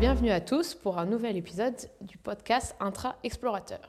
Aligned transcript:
Bienvenue 0.00 0.30
à 0.30 0.40
tous 0.40 0.76
pour 0.76 0.98
un 0.98 1.06
nouvel 1.06 1.36
épisode 1.36 1.74
du 2.00 2.18
podcast 2.18 2.76
Intra 2.78 3.16
Explorateur. 3.24 3.80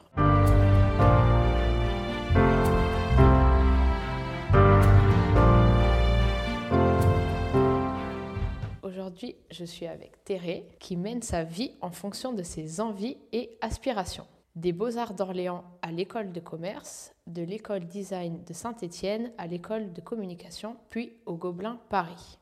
Aujourd'hui, 8.82 9.36
je 9.52 9.64
suis 9.64 9.86
avec 9.86 10.24
Théré 10.24 10.68
qui 10.80 10.98
mène 10.98 11.22
sa 11.22 11.44
vie 11.44 11.74
en 11.80 11.92
fonction 11.92 12.34
de 12.34 12.42
ses 12.42 12.82
envies 12.82 13.18
et 13.32 13.56
aspirations. 13.62 14.26
Des 14.56 14.74
Beaux-Arts 14.74 15.14
d'Orléans 15.14 15.64
à 15.84 15.92
l'école 15.92 16.32
de 16.32 16.40
commerce, 16.40 17.14
de 17.28 17.44
l'école 17.44 17.86
design 17.86 18.44
de 18.46 18.54
Saint-Étienne 18.54 19.32
à 19.38 19.46
l'école 19.46 19.94
de 19.94 20.02
communication, 20.02 20.76
puis 20.90 21.14
au 21.28 21.36
Gobelin 21.36 21.80
Paris. 21.90 22.39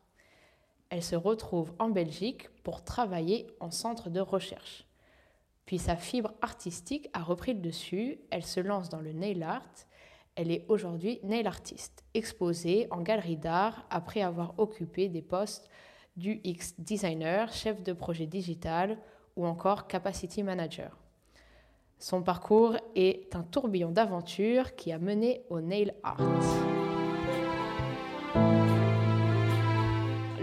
Elle 0.90 1.04
se 1.04 1.16
retrouve 1.16 1.74
en 1.80 1.90
Belgique 1.90 2.50
pour 2.64 2.84
travailler 2.84 3.48
en 3.60 3.72
centre 3.72 4.10
de 4.10 4.20
recherche. 4.20 4.86
Puis 5.66 5.80
sa 5.80 5.98
fibre 5.98 6.34
artistique 6.42 7.10
a 7.14 7.22
repris 7.22 7.54
le 7.54 7.60
dessus, 7.60 8.20
elle 8.32 8.46
se 8.46 8.62
lance 8.62 8.88
dans 8.88 9.02
le 9.02 9.12
nail 9.12 9.44
art. 9.44 9.68
Elle 10.36 10.52
est 10.52 10.66
aujourd'hui 10.70 11.20
nail 11.24 11.46
artiste, 11.46 12.06
exposée 12.14 12.88
en 12.90 13.02
galerie 13.02 13.38
d'art 13.38 13.86
après 13.90 14.22
avoir 14.22 14.58
occupé 14.60 15.10
des 15.10 15.22
postes 15.22 15.70
du 16.16 16.40
X 16.44 16.76
designer, 16.80 17.52
chef 17.52 17.84
de 17.84 17.92
projet 17.92 18.28
digital 18.28 18.98
ou 19.36 19.46
encore 19.46 19.88
capacity 19.88 20.42
manager. 20.42 20.98
Son 22.00 22.22
parcours 22.22 22.78
est 22.96 23.36
un 23.36 23.44
tourbillon 23.44 23.92
d'aventures 23.92 24.76
qui 24.76 24.92
a 24.92 25.00
mené 25.00 25.44
au 25.50 25.60
nail 25.60 25.94
art. 26.04 26.22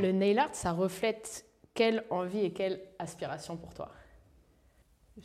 Le 0.05 0.13
nail 0.13 0.39
art, 0.39 0.51
ça 0.53 0.73
reflète 0.73 1.47
quelle 1.73 2.05
envie 2.11 2.41
et 2.41 2.53
quelle 2.53 2.79
aspiration 2.99 3.57
pour 3.57 3.73
toi? 3.73 3.89
Je 5.17 5.23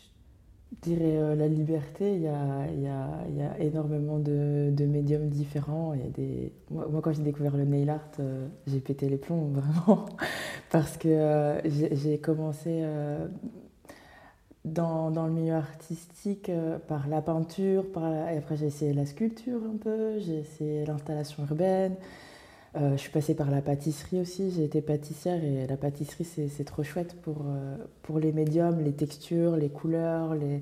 dirais 0.82 1.18
euh, 1.18 1.36
la 1.36 1.50
liberté. 1.50 2.16
Il 2.16 2.22
y 2.22 2.28
a, 2.28 3.60
énormément 3.60 4.20
de, 4.20 4.74
médiums 4.80 5.28
différents. 5.28 5.96
Moi, 6.72 7.02
quand 7.04 7.12
j'ai 7.12 7.24
découvert 7.24 7.58
le 7.58 7.66
nail 7.66 7.90
art, 7.90 8.08
euh, 8.22 8.48
j'ai 8.68 8.80
pété 8.80 9.10
les 9.10 9.18
plombs, 9.18 9.50
vraiment. 9.54 10.06
Parce 10.72 10.96
que 10.96 11.10
euh, 11.10 11.62
j'ai 11.66 12.18
commencé 12.20 12.82
dans, 14.64 15.10
le 15.10 15.34
milieu 15.34 15.56
artistique 15.56 16.50
par 16.88 17.10
la 17.10 17.22
peinture, 17.22 17.92
par 17.92 18.30
et 18.30 18.38
après 18.38 18.56
j'ai 18.56 18.68
essayé 18.68 18.94
la 18.94 19.06
sculpture 19.06 19.60
un 19.66 19.76
peu, 19.76 20.20
j'ai 20.20 20.38
essayé 20.40 20.86
l'installation 20.86 21.44
urbaine, 21.44 21.98
euh, 22.76 22.92
je 22.92 22.98
suis 22.98 23.10
passée 23.10 23.34
par 23.34 23.50
la 23.50 23.62
pâtisserie 23.62 24.20
aussi, 24.20 24.52
j'ai 24.52 24.64
été 24.64 24.82
pâtissière 24.82 25.44
et 25.44 25.66
la 25.66 25.76
pâtisserie 25.76 26.24
c'est 26.24 26.64
trop 26.66 26.84
chouette 26.84 27.16
pour, 27.24 27.38
euh, 27.48 27.76
pour 28.04 28.20
les 28.20 28.32
médiums, 28.32 28.80
les 28.80 28.92
textures, 28.92 29.56
les 29.56 29.70
couleurs, 29.70 30.36
les, 30.36 30.62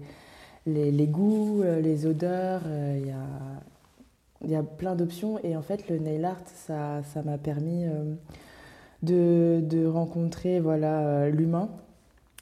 les, 0.66 0.90
les 0.90 1.08
goûts, 1.08 1.64
euh, 1.64 1.82
les 1.82 2.06
odeurs, 2.06 2.62
il 2.66 3.08
y 3.08 3.12
a, 3.12 4.48
y, 4.48 4.56
a, 4.56 4.64
plein 4.64 4.96
d'options 4.96 5.38
et 5.44 5.58
en 5.58 5.62
fait 5.62 5.90
le 5.90 5.98
nail 6.00 6.24
art 6.24 6.44
ça 6.46 7.02
m'a 7.26 7.38
permis 7.38 7.86
de, 9.04 9.60
de, 9.62 9.86
rencontrer 9.86 10.62
voilà, 10.62 11.30
l'humain 11.30 11.70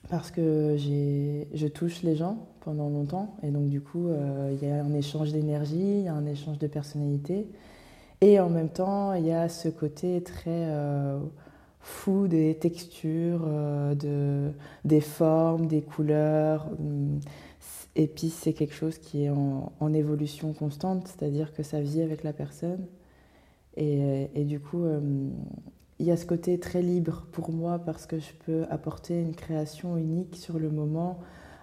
parce 0.09 0.29
que 0.29 0.75
je 0.77 1.67
touche 1.67 2.03
les 2.03 2.16
gens 2.16 2.45
pendant 2.59 2.89
longtemps 2.89 3.35
et 3.41 3.50
donc 3.50 3.69
du 3.69 3.81
coup 3.81 4.09
il 4.52 4.67
y 4.67 4.69
a 4.69 4.83
un 4.83 4.94
échange 4.94 5.31
d'énergie, 5.31 6.00
il 6.00 6.03
y 6.03 6.07
a 6.07 6.13
un 6.13 6.27
échange 6.27 6.59
de 6.59 6.67
personnalité 6.67 7.47
et 8.21 8.39
en 8.39 8.49
même 8.49 8.69
temps 8.69 9.13
il 9.13 9.25
y 9.25 9.31
a 9.31 9.49
ce 9.49 9.69
côté 9.69 10.21
très 10.23 10.67
euh, 10.69 11.19
fou 11.80 12.27
des 12.27 12.55
textures, 12.55 13.44
euh, 13.47 13.95
de, 13.95 14.52
des 14.85 15.02
formes, 15.02 15.67
des 15.67 15.81
couleurs. 15.81 16.67
Hum, 16.80 17.19
et 17.95 18.07
puis 18.07 18.30
c'est 18.30 18.53
quelque 18.53 18.73
chose 18.73 18.97
qui 18.97 19.23
est 19.25 19.30
en, 19.30 19.94
évolution 19.94 20.51
constante, 20.53 21.07
c'est-à-dire 21.07 21.53
que 21.53 21.63
ça 21.63 21.79
vit 21.79 22.01
avec 22.01 22.23
la 22.23 22.34
personne. 22.34 22.85
Et, 23.78 24.29
et 24.35 24.44
du 24.44 24.59
coup, 24.59 24.84
hum, 24.84 25.31
il 26.00 26.06
y 26.06 26.11
a 26.11 26.17
ce 26.17 26.25
côté 26.25 26.59
très 26.59 26.81
libre 26.81 27.25
pour 27.31 27.51
moi 27.51 27.79
parce 27.79 28.06
que 28.06 28.19
je 28.19 28.34
peux 28.45 28.66
apporter 28.69 29.22
une 29.22 29.34
création 29.34 29.97
unique 29.97 30.35
sur 30.35 30.59
le 30.59 30.69
moment 30.69 31.19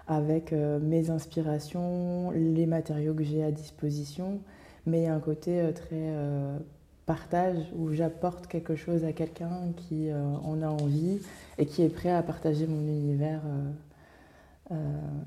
avec 0.07 0.53
euh, 0.53 0.79
mes 0.79 1.09
inspirations, 1.09 2.31
les 2.31 2.65
matériaux 2.65 3.13
que 3.13 3.23
j'ai 3.23 3.43
à 3.43 3.51
disposition, 3.51 4.41
mais 4.85 5.01
il 5.01 5.03
y 5.03 5.07
a 5.07 5.15
un 5.15 5.19
côté 5.19 5.61
euh, 5.61 5.71
très 5.71 5.87
euh, 5.93 6.57
partage 7.05 7.57
où 7.75 7.91
j'apporte 7.91 8.47
quelque 8.47 8.75
chose 8.75 9.03
à 9.03 9.13
quelqu'un 9.13 9.73
qui 9.75 10.09
en 10.13 10.61
a 10.61 10.67
envie 10.67 11.19
et 11.57 11.65
qui 11.65 11.81
est 11.81 11.89
prêt 11.89 12.11
à 12.11 12.23
partager 12.23 12.65
mon 12.65 12.79
univers 12.79 13.41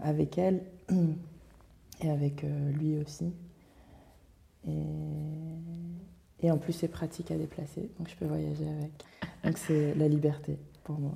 avec 0.00 0.39
elle 0.39 0.62
et 2.00 2.09
avec 2.11 2.47
lui 2.78 2.97
aussi. 2.97 3.31
Et 4.66 4.72
et 6.43 6.50
en 6.50 6.59
plus, 6.59 6.72
c'est 6.72 6.89
pratique 6.89 7.31
à 7.31 7.37
déplacer, 7.37 7.91
donc 7.99 8.09
je 8.09 8.15
peux 8.16 8.27
voyager 8.27 8.69
avec. 8.69 8.93
Donc 9.45 9.59
c'est 9.59 9.95
la 9.95 10.09
liberté 10.09 10.59
pour 10.84 10.99
moi. 10.99 11.12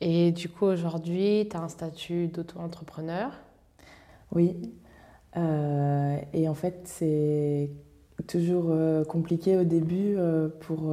Et 0.00 0.30
du 0.30 0.48
coup, 0.48 0.66
aujourd'hui, 0.66 1.48
tu 1.50 1.56
as 1.56 1.60
un 1.60 1.68
statut 1.68 2.28
d'auto-entrepreneur? 2.28 3.32
Oui. 4.32 4.56
Euh, 5.36 6.18
et 6.32 6.48
en 6.48 6.54
fait, 6.54 6.80
c'est 6.84 7.70
toujours 8.26 8.66
euh, 8.70 9.04
compliqué 9.04 9.56
au 9.56 9.64
début 9.64 10.16
euh, 10.16 10.48
pour, 10.60 10.92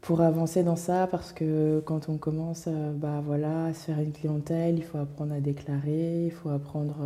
pour 0.00 0.20
avancer 0.20 0.62
dans 0.62 0.76
ça 0.76 1.06
parce 1.10 1.32
que 1.32 1.80
quand 1.86 2.08
on 2.08 2.18
commence 2.18 2.68
bah, 2.68 3.22
voilà, 3.24 3.66
à 3.66 3.74
se 3.74 3.84
faire 3.84 4.00
une 4.00 4.12
clientèle, 4.12 4.76
il 4.76 4.84
faut 4.84 4.98
apprendre 4.98 5.34
à 5.34 5.40
déclarer, 5.40 6.26
il 6.26 6.32
faut 6.32 6.50
apprendre 6.50 6.96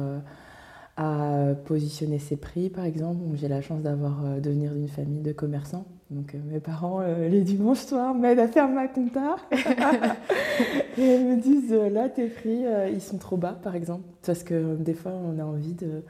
à 0.97 1.55
positionner 1.65 2.19
ses 2.19 2.37
prix, 2.37 2.71
par 2.71 2.85
exemple. 2.85 3.23
J'ai 3.35 3.49
la 3.49 3.61
chance 3.63 3.83
d'avoir 3.83 4.41
de 4.41 4.51
venir 4.51 4.73
d'une 4.75 4.89
famille 4.89 5.23
de 5.23 5.33
commerçants. 5.33 5.87
Donc 6.11 6.35
euh, 6.35 6.39
mes 6.51 6.61
parents, 6.61 7.01
euh, 7.01 7.29
les 7.29 7.43
dimanches 7.43 7.85
soirs, 7.85 8.15
m'aident 8.15 8.39
à 8.39 8.49
faire 8.49 8.69
ma 8.69 8.89
compta. 8.89 9.37
et 9.53 11.15
ils 11.15 11.27
me 11.27 11.37
disent, 11.37 11.73
là, 11.73 12.09
tes 12.09 12.29
prix, 12.29 12.65
ils 12.93 13.01
sont 13.01 13.19
trop 13.19 13.37
bas, 13.37 13.59
par 13.63 13.75
exemple. 13.75 14.05
Parce 14.25 14.43
que 14.43 14.77
des 14.77 14.95
fois, 14.95 15.13
on 15.13 15.39
a 15.39 15.45
envie 15.45 15.75
de... 15.75 16.03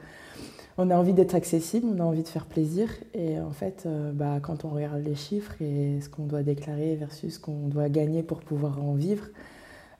On 0.81 0.89
a 0.91 0.95
envie 0.95 1.11
d'être 1.11 1.35
accessible, 1.35 1.87
on 1.93 1.99
a 1.99 2.05
envie 2.05 2.23
de 2.23 2.29
faire 2.29 2.45
plaisir. 2.45 2.87
Et 3.13 3.37
en 3.37 3.51
fait, 3.51 3.85
bah, 4.13 4.39
quand 4.41 4.63
on 4.63 4.69
regarde 4.69 5.03
les 5.03 5.15
chiffres 5.15 5.61
et 5.61 5.99
ce 5.99 6.07
qu'on 6.07 6.23
doit 6.23 6.41
déclarer 6.41 6.95
versus 6.95 7.33
ce 7.33 7.39
qu'on 7.39 7.67
doit 7.67 7.89
gagner 7.89 8.23
pour 8.23 8.39
pouvoir 8.39 8.81
en 8.81 8.93
vivre, 8.93 9.25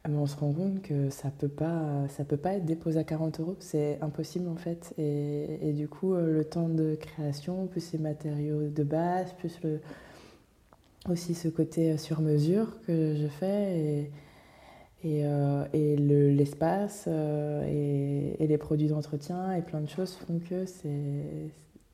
mais 0.08 0.16
on 0.16 0.26
se 0.26 0.36
rend 0.38 0.54
compte 0.54 0.82
que 0.82 1.10
ça 1.10 1.30
peut 1.30 1.48
peut 1.50 2.38
pas 2.38 2.54
être 2.54 2.66
déposé 2.66 3.00
à 3.00 3.04
40 3.04 3.40
euros, 3.40 3.56
c'est 3.60 4.00
impossible 4.02 4.48
en 4.48 4.56
fait. 4.56 4.94
Et, 4.98 5.70
et, 5.70 5.74
du 5.74 5.88
coup, 5.88 6.14
euh, 6.14 6.32
le 6.32 6.46
temps 6.46 6.70
de 6.70 6.96
création, 6.96 7.68
plus 7.68 7.92
les 7.92 8.00
matériaux 8.00 8.68
de 8.70 8.84
base, 8.84 9.34
plus 9.34 9.60
le, 9.64 9.80
aussi 11.08 11.34
ce 11.34 11.48
côté 11.48 11.92
euh, 11.92 11.98
sur 11.98 12.22
mesure 12.22 12.80
que 12.86 13.16
je 13.16 13.28
fais 13.28 13.80
et, 13.80 14.12
et, 15.04 15.26
euh, 15.26 15.66
et 15.74 15.96
l'espace 15.96 17.06
euh, 17.08 18.36
et, 18.40 18.46
les 18.46 18.58
produits 18.58 18.88
d'entretien 18.88 19.54
et 19.54 19.62
plein 19.62 19.82
de 19.82 19.90
choses 19.90 20.16
font 20.16 20.40
que 20.40 20.66
c'est 20.66 21.52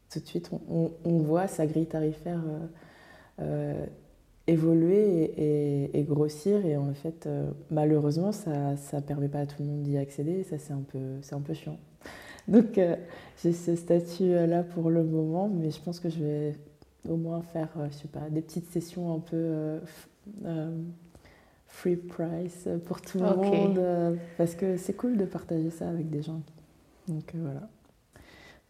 tout 0.09 0.19
de 0.19 0.25
suite 0.25 0.49
on, 0.69 0.91
on, 1.03 1.19
voit 1.19 1.47
sa 1.47 1.67
grille 1.67 1.87
tarifaire 1.87 2.41
évoluer 4.47 5.23
et, 5.23 5.85
et, 5.85 5.99
et, 5.99 6.03
grossir. 6.03 6.65
Et 6.65 6.77
en 6.77 6.93
fait, 6.93 7.25
euh, 7.25 7.49
malheureusement, 7.71 8.31
ça 8.31 8.75
ne 8.93 8.99
permet 9.01 9.27
pas 9.27 9.39
à 9.39 9.45
tout 9.45 9.55
le 9.59 9.65
monde 9.65 9.83
d'y 9.83 9.97
accéder. 9.97 10.39
Et 10.39 10.43
ça, 10.43 10.57
c'est 10.57 10.73
un, 10.73 10.83
peu, 10.83 11.19
un 11.31 11.41
peu 11.41 11.53
chiant. 11.53 11.77
Donc, 12.47 12.77
euh, 12.77 12.95
j'ai 13.41 13.53
ce 13.53 13.75
statut-là 13.75 14.63
pour 14.63 14.89
le 14.89 15.03
moment, 15.03 15.49
mais 15.49 15.71
je 15.71 15.81
pense 15.81 15.99
que 15.99 16.09
je 16.09 16.23
vais 16.23 16.55
au 17.09 17.17
moins 17.17 17.41
faire, 17.41 17.69
euh, 17.77 17.87
je 17.89 17.95
sais 17.95 18.07
pas, 18.07 18.29
des 18.29 18.41
petites 18.41 18.69
sessions 18.69 19.13
un 19.13 19.19
peu 19.19 19.79
free 21.67 21.95
price 21.95 22.69
pour 22.85 23.01
tout 23.01 23.19
le 23.19 23.25
okay. 23.25 23.49
monde. 23.49 24.17
parce 24.37 24.55
que 24.55 24.77
c'est 24.77 24.93
cool 24.93 25.17
de 25.17 25.25
partager 25.25 25.71
ça 25.71 25.89
avec 25.89 26.09
des 26.09 26.21
gens. 26.21 26.41
Donc, 27.07 27.33
voilà. 27.35 27.67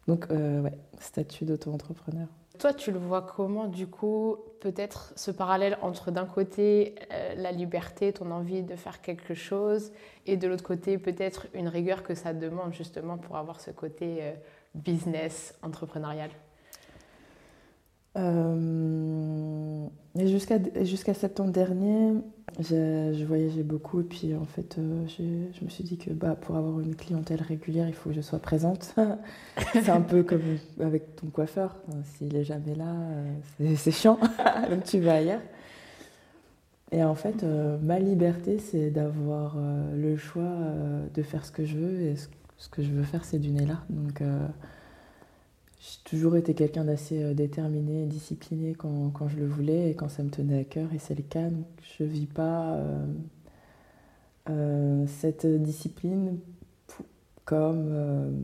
Donc, 0.08 0.28
ouais, 0.30 0.78
statut 1.00 1.46
d'auto-entrepreneur. 1.46 2.28
Toi, 2.66 2.74
tu 2.74 2.92
le 2.92 2.98
vois 2.98 3.22
comment, 3.22 3.68
du 3.68 3.86
coup, 3.86 4.38
peut-être 4.60 5.14
ce 5.16 5.30
parallèle 5.30 5.78
entre 5.84 6.10
d'un 6.10 6.26
côté 6.26 6.96
euh, 7.12 7.36
la 7.36 7.52
liberté, 7.52 8.12
ton 8.12 8.32
envie 8.32 8.64
de 8.64 8.76
faire 8.76 9.04
quelque 9.04 9.36
chose, 9.36 9.92
et 10.26 10.36
de 10.36 10.48
l'autre 10.48 10.64
côté 10.64 10.98
peut-être 10.98 11.46
une 11.54 11.68
rigueur 11.68 12.02
que 12.02 12.16
ça 12.16 12.34
demande 12.34 12.74
justement 12.74 13.20
pour 13.20 13.38
avoir 13.38 13.60
ce 13.60 13.70
côté 13.70 14.18
euh, 14.22 14.32
business, 14.74 15.54
entrepreneurial? 15.62 16.32
Euh, 18.18 19.86
Jusqu'à 20.16 20.58
jusqu 20.82 21.14
septembre 21.14 21.52
dernier, 21.52 22.14
je 22.60 23.26
voyageais 23.26 23.64
beaucoup 23.64 24.00
et 24.00 24.04
puis 24.04 24.34
en 24.36 24.46
fait, 24.46 24.78
euh, 24.78 25.06
je 25.10 25.64
me 25.64 25.70
suis 25.70 25.84
dit 25.84 25.98
que 25.98 26.12
bah, 26.12 26.36
pour 26.40 26.56
avoir 26.56 26.80
une 26.80 26.96
clientèle 26.96 27.42
régulière, 27.42 27.88
il 27.88 27.94
faut 27.94 28.10
que 28.10 28.16
je 28.16 28.22
sois 28.22 28.40
présente. 28.40 28.96
c'est 29.74 29.90
un 29.90 30.02
peu 30.02 30.24
comme 30.24 30.58
avec 30.80 31.16
ton 31.18 31.28
coiffeur. 31.28 31.76
S'il 32.16 32.36
est 32.36 32.46
jamais 32.46 32.76
là, 32.76 32.94
c'est 33.76 33.92
chiant. 33.92 34.18
Donc 34.70 34.84
tu 34.86 35.00
vas 35.00 35.16
ailleurs. 35.16 35.42
Et 36.92 37.04
en 37.04 37.16
fait, 37.16 37.44
ma 37.82 38.00
liberté, 38.00 38.60
c'est 38.60 38.90
d'avoir 38.90 39.58
le 39.94 40.16
choix 40.16 40.56
de 41.14 41.24
faire 41.24 41.44
ce 41.44 41.52
que 41.52 41.66
je 41.66 41.78
veux. 41.78 42.02
Et 42.02 42.16
ce, 42.16 42.70
que 42.70 42.84
je 42.84 42.92
veux 42.92 43.04
faire, 43.04 43.26
c'est 43.26 43.40
du 43.40 43.52
nez 43.52 43.66
là. 43.66 43.84
Donc, 43.90 44.22
j'ai 45.80 45.98
toujours 46.04 46.36
été 46.36 46.54
quelqu'un 46.54 46.86
d'assez 46.86 47.22
euh, 47.22 47.34
déterminé, 47.34 48.06
discipliné 48.06 48.74
quand, 48.74 49.12
quand, 49.12 49.28
je 49.28 49.38
le 49.38 49.48
voulais 49.48 49.92
et 49.92 49.96
quand 49.96 50.10
ça 50.10 50.24
me 50.24 50.30
tenait 50.30 50.60
à 50.60 50.64
cœur, 50.64 50.94
et 50.94 51.00
c'est 51.00 51.16
le 51.16 51.24
cas. 51.24 51.50
Donc 51.50 51.66
je 51.98 52.04
ne 52.04 52.10
vis 52.10 52.28
pas 52.28 52.76
euh, 52.76 53.06
euh, 54.50 55.06
cette 55.08 55.46
discipline 55.46 56.40
comme 57.44 58.42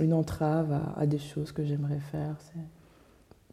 une 0.00 0.12
entrave 0.12 0.76
à, 0.96 1.06
des 1.06 1.20
choses 1.20 1.52
que 1.52 1.64
j'aimerais 1.64 2.00
faire. 2.00 2.36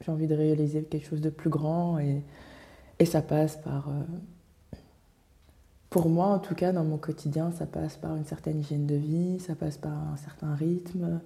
J'ai 0.04 0.12
envie 0.12 0.26
de 0.26 0.34
réaliser 0.34 0.82
quelque 0.82 1.06
chose 1.06 1.22
de 1.22 1.30
plus 1.30 1.52
grand 1.52 2.00
et, 2.00 2.24
et 2.98 3.06
ça 3.06 3.22
passe 3.22 3.58
par. 3.58 3.92
pour 5.92 6.10
moi, 6.10 6.30
en 6.30 6.40
tout 6.40 6.56
cas, 6.56 6.72
dans 6.72 6.84
mon 6.84 6.98
quotidien, 6.98 7.52
ça 7.52 7.68
passe 7.68 7.98
par 7.98 8.16
une 8.16 8.26
certaine 8.26 8.62
hygiène 8.62 8.88
de 8.88 8.96
vie, 8.96 9.40
ça 9.40 9.54
passe 9.54 9.78
par 9.78 9.94
un 9.94 10.18
certain 10.18 10.56
rythme. 10.56 11.22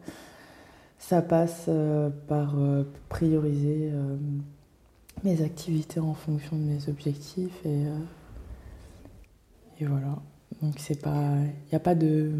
Ça 0.97 1.21
passe 1.21 1.65
euh, 1.67 2.09
par 2.27 2.57
euh, 2.57 2.83
prioriser 3.09 3.91
euh, 3.93 4.15
mes 5.23 5.41
activités 5.43 5.99
en 5.99 6.13
fonction 6.13 6.55
de 6.55 6.63
mes 6.63 6.89
objectifs 6.89 7.65
et, 7.65 7.83
et 9.79 9.85
voilà. 9.85 10.15
Donc 10.61 10.75
c'est 10.77 11.01
pas, 11.01 11.35
il 11.37 11.69
n'y 11.71 11.75
a 11.75 11.79
pas 11.79 11.95
de, 11.95 12.31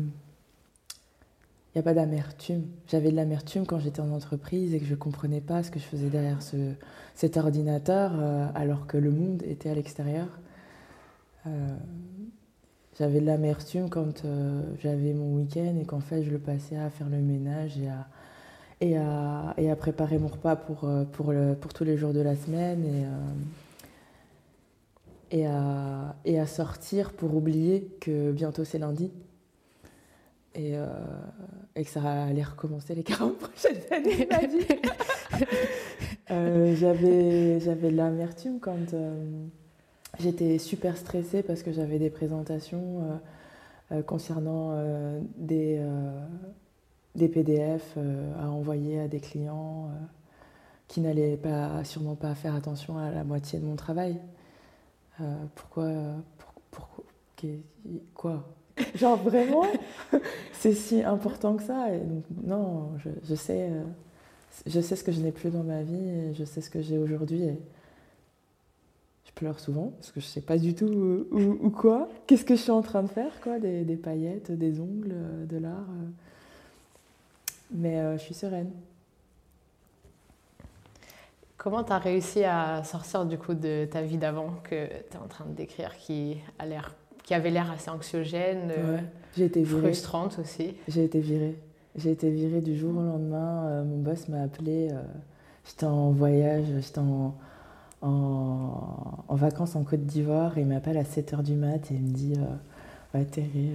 il 1.74 1.80
a 1.80 1.84
pas 1.84 1.94
d'amertume. 1.94 2.64
J'avais 2.88 3.12
de 3.12 3.16
l'amertume 3.16 3.66
quand 3.66 3.80
j'étais 3.80 4.00
en 4.00 4.12
entreprise 4.12 4.74
et 4.74 4.80
que 4.80 4.86
je 4.86 4.96
comprenais 4.96 5.42
pas 5.42 5.62
ce 5.62 5.70
que 5.70 5.80
je 5.80 5.86
faisais 5.86 6.10
derrière 6.10 6.42
ce, 6.42 6.74
cet 7.14 7.38
ordinateur 7.38 8.14
alors 8.56 8.88
que 8.88 8.98
le 8.98 9.12
monde 9.12 9.44
était 9.44 9.70
à 9.70 9.76
l'extérieur. 9.76 10.28
j'avais 12.98 13.20
de 13.20 13.26
l'amertume 13.26 13.90
quand 13.90 14.26
j'avais 14.80 15.14
mon 15.14 15.36
week-end 15.36 15.76
et 15.80 15.86
qu'en 15.86 16.00
fait 16.00 16.24
je 16.24 16.32
le 16.32 16.40
passais 16.40 16.78
à 16.78 16.90
faire 16.90 17.10
le 17.10 17.20
ménage 17.20 17.78
et 17.78 17.90
à, 17.90 18.08
et 18.82 18.98
à, 18.98 19.54
et 19.58 19.70
à, 19.70 19.76
préparer 19.76 20.18
mon 20.18 20.28
repas 20.28 20.56
pour, 20.56 20.84
euh, 20.84 21.04
pour, 21.06 21.32
le, 21.32 21.54
pour, 21.56 21.72
tous 21.74 21.84
les 21.84 21.98
jours 21.98 22.14
de 22.14 22.20
la 22.20 22.36
semaine 22.36 22.84
et, 22.84 23.06
euh, 23.06 23.10
et, 25.32 25.48
à, 25.48 26.16
et, 26.26 26.40
à, 26.40 26.48
sortir 26.48 27.14
pour 27.14 27.36
oublier 27.36 27.88
que 28.02 28.32
bientôt 28.32 28.66
c'est 28.66 28.80
lundi 28.80 29.12
et, 30.54 30.78
euh, 30.78 30.88
et, 31.76 31.86
que 31.86 31.90
ça 31.90 32.26
allait 32.26 32.44
recommencer 32.44 32.96
les 32.96 33.04
40 33.04 33.38
prochaines 33.38 33.82
années 33.92 34.26
de 34.26 34.30
ma 34.30 34.46
vie. 34.46 34.66
j'avais, 36.78 37.60
j'avais 37.60 37.92
de 37.92 37.96
l'amertume 37.96 38.60
quand 38.60 38.96
j'étais 40.20 40.58
super 40.60 40.98
stressée 40.98 41.44
parce 41.44 41.64
que 41.64 41.72
j'avais 41.72 42.00
des 42.00 42.10
présentations 42.10 43.22
concernant 44.06 44.78
des 45.38 45.80
des 47.16 47.30
PDF 47.30 47.94
euh, 47.98 48.34
à 48.42 48.50
envoyer 48.50 49.00
à 49.00 49.08
des 49.08 49.20
clients 49.20 49.90
euh, 49.90 50.06
qui 50.88 51.02
n'allaient 51.02 51.38
pas, 51.38 51.84
sûrement 51.84 52.16
pas 52.16 52.36
faire 52.36 52.56
attention 52.56 52.98
à 52.98 53.10
la 53.10 53.24
moitié 53.24 53.60
de 53.60 53.66
mon 53.66 53.76
travail. 53.76 54.20
Euh, 55.22 55.24
pourquoi, 55.56 55.90
Quoi? 58.16 58.44
Genre 58.96 59.18
vraiment? 59.18 59.66
C'est 60.54 60.74
si 60.74 61.04
important 61.04 61.56
que 61.56 61.64
ça 61.64 61.94
et 61.94 62.00
donc, 62.00 62.24
Non, 62.44 62.92
je, 62.98 63.36
sais, 63.36 63.70
je 64.66 64.82
sais 64.82 64.96
ce 64.96 65.04
que 65.04 65.12
je 65.12 65.22
n'ai 65.22 65.32
plus 65.32 65.52
dans 65.52 65.64
ma 65.64 65.84
vie 65.84 66.10
et 66.10 66.34
je 66.34 66.44
sais 66.44 66.60
ce 66.60 66.72
que 66.72 66.82
j'ai 66.82 66.98
aujourd'hui. 66.98 67.44
Et 67.44 67.60
je 69.26 69.32
pleure 69.34 69.60
souvent 69.60 69.94
parce 69.98 70.12
que 70.12 70.20
je 70.20 70.26
ne 70.26 70.30
sais 70.30 70.42
pas 70.42 70.58
du 70.58 70.74
tout 70.74 70.88
où, 71.32 71.70
quoi. 71.70 72.10
Qu'est-ce 72.26 72.46
que 72.46 72.56
je 72.56 72.62
suis 72.62 72.72
en 72.72 72.82
train 72.82 73.04
de 73.04 73.10
faire 73.10 73.40
quoi? 73.42 73.60
Des, 73.60 73.84
des 73.84 73.98
paillettes, 73.98 74.52
des 74.52 74.80
ongles, 74.80 75.16
de 75.48 75.58
l'art 75.58 75.88
mais 77.76 78.00
euh, 78.00 78.18
je 78.18 78.24
suis 78.24 78.34
sereine. 78.34 78.72
Comment 81.58 81.84
tu 81.84 81.92
as 81.92 81.98
réussi 81.98 82.44
à 82.44 82.84
sortir 82.84 83.26
du 83.26 83.38
coup 83.38 83.54
de 83.54 83.88
ta 83.90 84.02
vie 84.02 84.18
d'avant 84.18 84.54
que 84.64 84.88
tu 84.88 85.18
es 85.18 85.18
en 85.18 85.28
train 85.28 85.46
de 85.46 85.54
décrire 85.54 85.96
qui, 85.98 86.38
a 86.60 86.66
l'air, 86.66 86.94
qui 87.24 87.34
avait 87.34 87.50
l'air 87.50 87.72
assez 87.72 87.90
anxiogène, 87.90 88.72
euh, 88.78 89.00
j'ai 89.36 89.46
été 89.46 89.66
frustrante 89.66 90.38
aussi? 90.40 90.76
J'ai 90.88 91.04
été 91.04 91.20
virée. 91.20 91.58
J'ai 91.96 92.12
été 92.12 92.30
virée 92.30 92.62
du 92.62 92.78
jour 92.78 92.92
au 92.98 93.02
lendemain. 93.02 93.66
Euh, 93.66 93.84
mon 93.84 93.98
boss 93.98 94.28
m'a 94.28 94.44
appelé. 94.44 94.92
j'étais 95.66 95.86
en 95.86 96.12
voyage, 96.12 96.66
j'étais 96.80 97.00
en, 97.00 97.36
en, 98.02 99.36
vacances 99.36 99.76
en 99.76 99.84
Côte 99.84 100.06
d'Ivoire 100.06 100.58
et 100.58 100.62
il 100.62 100.68
m'appelle 100.68 100.98
à 100.98 101.04
7h 101.04 101.42
du 101.42 101.56
mat 101.56 101.92
et 101.92 101.96
il 101.96 102.02
me 102.02 102.14
dit 102.14 102.34
Ouais, 103.14 103.26
Terry, 103.26 103.72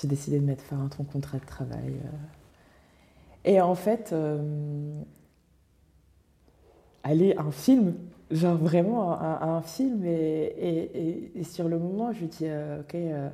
j'ai 0.00 0.08
décidé 0.08 0.38
de 0.38 0.44
mettre 0.44 0.62
fin 0.62 0.86
à 0.86 0.88
ton 0.88 1.02
contrat 1.04 1.38
de 1.38 1.46
travail. 1.46 1.94
Et 3.48 3.62
en 3.62 3.74
fait, 3.74 4.12
euh, 4.12 5.00
aller 7.02 7.34
un 7.38 7.50
film, 7.50 7.94
genre 8.30 8.58
vraiment 8.58 9.18
un, 9.18 9.62
film, 9.62 10.04
et, 10.04 11.32
sur 11.44 11.66
le 11.66 11.78
moment, 11.78 12.12
je 12.12 12.20
lui 12.20 12.26
dis, 12.26 12.44
euh, 12.44 12.82
ok, 12.82 12.94
euh, 12.94 13.30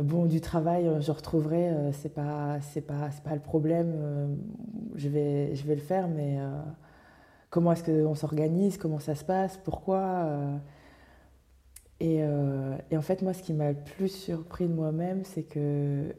bon, 0.00 0.26
du 0.26 0.40
travail, 0.40 0.90
je 0.98 1.12
retrouverai, 1.12 1.92
c'est 1.92 2.12
pas, 2.12 2.60
c'est 2.60 2.80
pas, 2.80 3.12
c'est 3.12 3.22
pas 3.22 3.36
le 3.36 3.40
problème, 3.40 4.36
je 4.96 5.08
vais, 5.08 5.54
je 5.54 5.64
vais 5.64 5.76
le 5.76 5.80
faire, 5.80 6.08
mais 6.08 6.38
comment 7.50 7.70
est-ce 7.70 7.84
qu'on 7.84 8.16
s'organise, 8.16 8.78
comment 8.78 8.98
ça 8.98 9.14
se 9.14 9.24
passe, 9.24 9.60
pourquoi 9.62 10.28
et, 12.00 12.16
et, 12.16 12.96
en 12.96 13.02
fait, 13.02 13.22
moi, 13.22 13.32
ce 13.32 13.44
qui 13.44 13.52
m'a 13.52 13.70
le 13.70 13.78
plus 13.78 14.08
surpris 14.08 14.66
de 14.66 14.74
moi-même, 14.74 15.22
c'est 15.24 15.44
que 15.44 16.12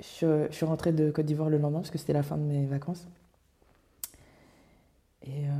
je, 0.00 0.46
suis 0.50 0.66
rentrée 0.66 0.92
de 0.92 1.10
Côte 1.10 1.26
d'Ivoire 1.26 1.50
le 1.50 1.58
lendemain 1.58 1.80
parce 1.80 1.90
que 1.90 1.98
c'était 1.98 2.12
la 2.12 2.22
fin 2.22 2.36
de 2.36 2.42
mes 2.42 2.66
vacances. 2.66 3.06
Et 5.24 5.46
euh, 5.46 5.50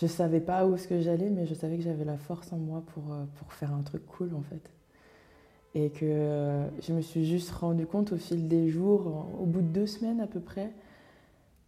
je 0.00 0.06
savais 0.06 0.40
pas 0.40 0.66
où 0.66 0.74
est-ce 0.74 0.88
que 0.88 1.00
j'allais, 1.00 1.30
mais 1.30 1.46
je 1.46 1.54
savais 1.54 1.76
que 1.76 1.82
j'avais 1.82 2.04
la 2.04 2.16
force 2.16 2.52
en 2.52 2.56
moi 2.56 2.82
pour, 2.94 3.12
euh, 3.12 3.24
faire 3.50 3.72
un 3.72 3.82
truc 3.82 4.06
cool 4.06 4.34
en 4.34 4.42
fait. 4.42 4.70
Et 5.74 5.90
que 5.90 6.04
euh, 6.04 6.68
je 6.80 6.92
me 6.92 7.00
suis 7.00 7.24
juste 7.24 7.50
rendu 7.50 7.86
compte 7.86 8.12
au 8.12 8.16
fil 8.16 8.46
des 8.46 8.68
jours, 8.68 9.28
au 9.40 9.46
bout 9.46 9.62
de 9.62 9.68
deux 9.68 9.86
semaines 9.86 10.20
à 10.20 10.26
peu 10.26 10.40
près, 10.40 10.70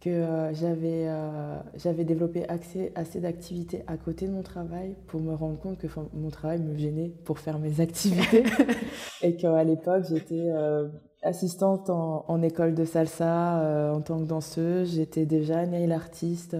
que 0.05 0.11
euh, 0.11 0.53
j'avais, 0.53 1.07
euh, 1.07 1.57
j'avais 1.77 2.03
développé 2.03 2.47
assez, 2.47 2.91
assez 2.93 3.19
d'activités 3.19 3.81
à 3.87 3.97
côté 3.97 4.27
de 4.27 4.31
mon 4.31 4.43
travail 4.43 4.95
pour 5.07 5.19
me 5.19 5.33
rendre 5.33 5.57
compte 5.57 5.79
que 5.79 5.87
mon 6.13 6.29
travail 6.29 6.59
me 6.59 6.77
gênait 6.77 7.11
pour 7.23 7.39
faire 7.39 7.57
mes 7.57 7.81
activités. 7.81 8.43
et 9.23 9.35
qu'à 9.35 9.63
l'époque, 9.63 10.03
j'étais 10.07 10.43
euh, 10.51 10.89
assistante 11.23 11.89
en, 11.89 12.23
en, 12.27 12.43
école 12.43 12.75
de 12.75 12.85
salsa 12.85 13.91
en 13.95 14.01
tant 14.01 14.19
que 14.19 14.25
danseuse. 14.25 14.93
J'étais 14.93 15.25
déjà 15.25 15.65
nail 15.65 15.91
artiste 15.91 16.55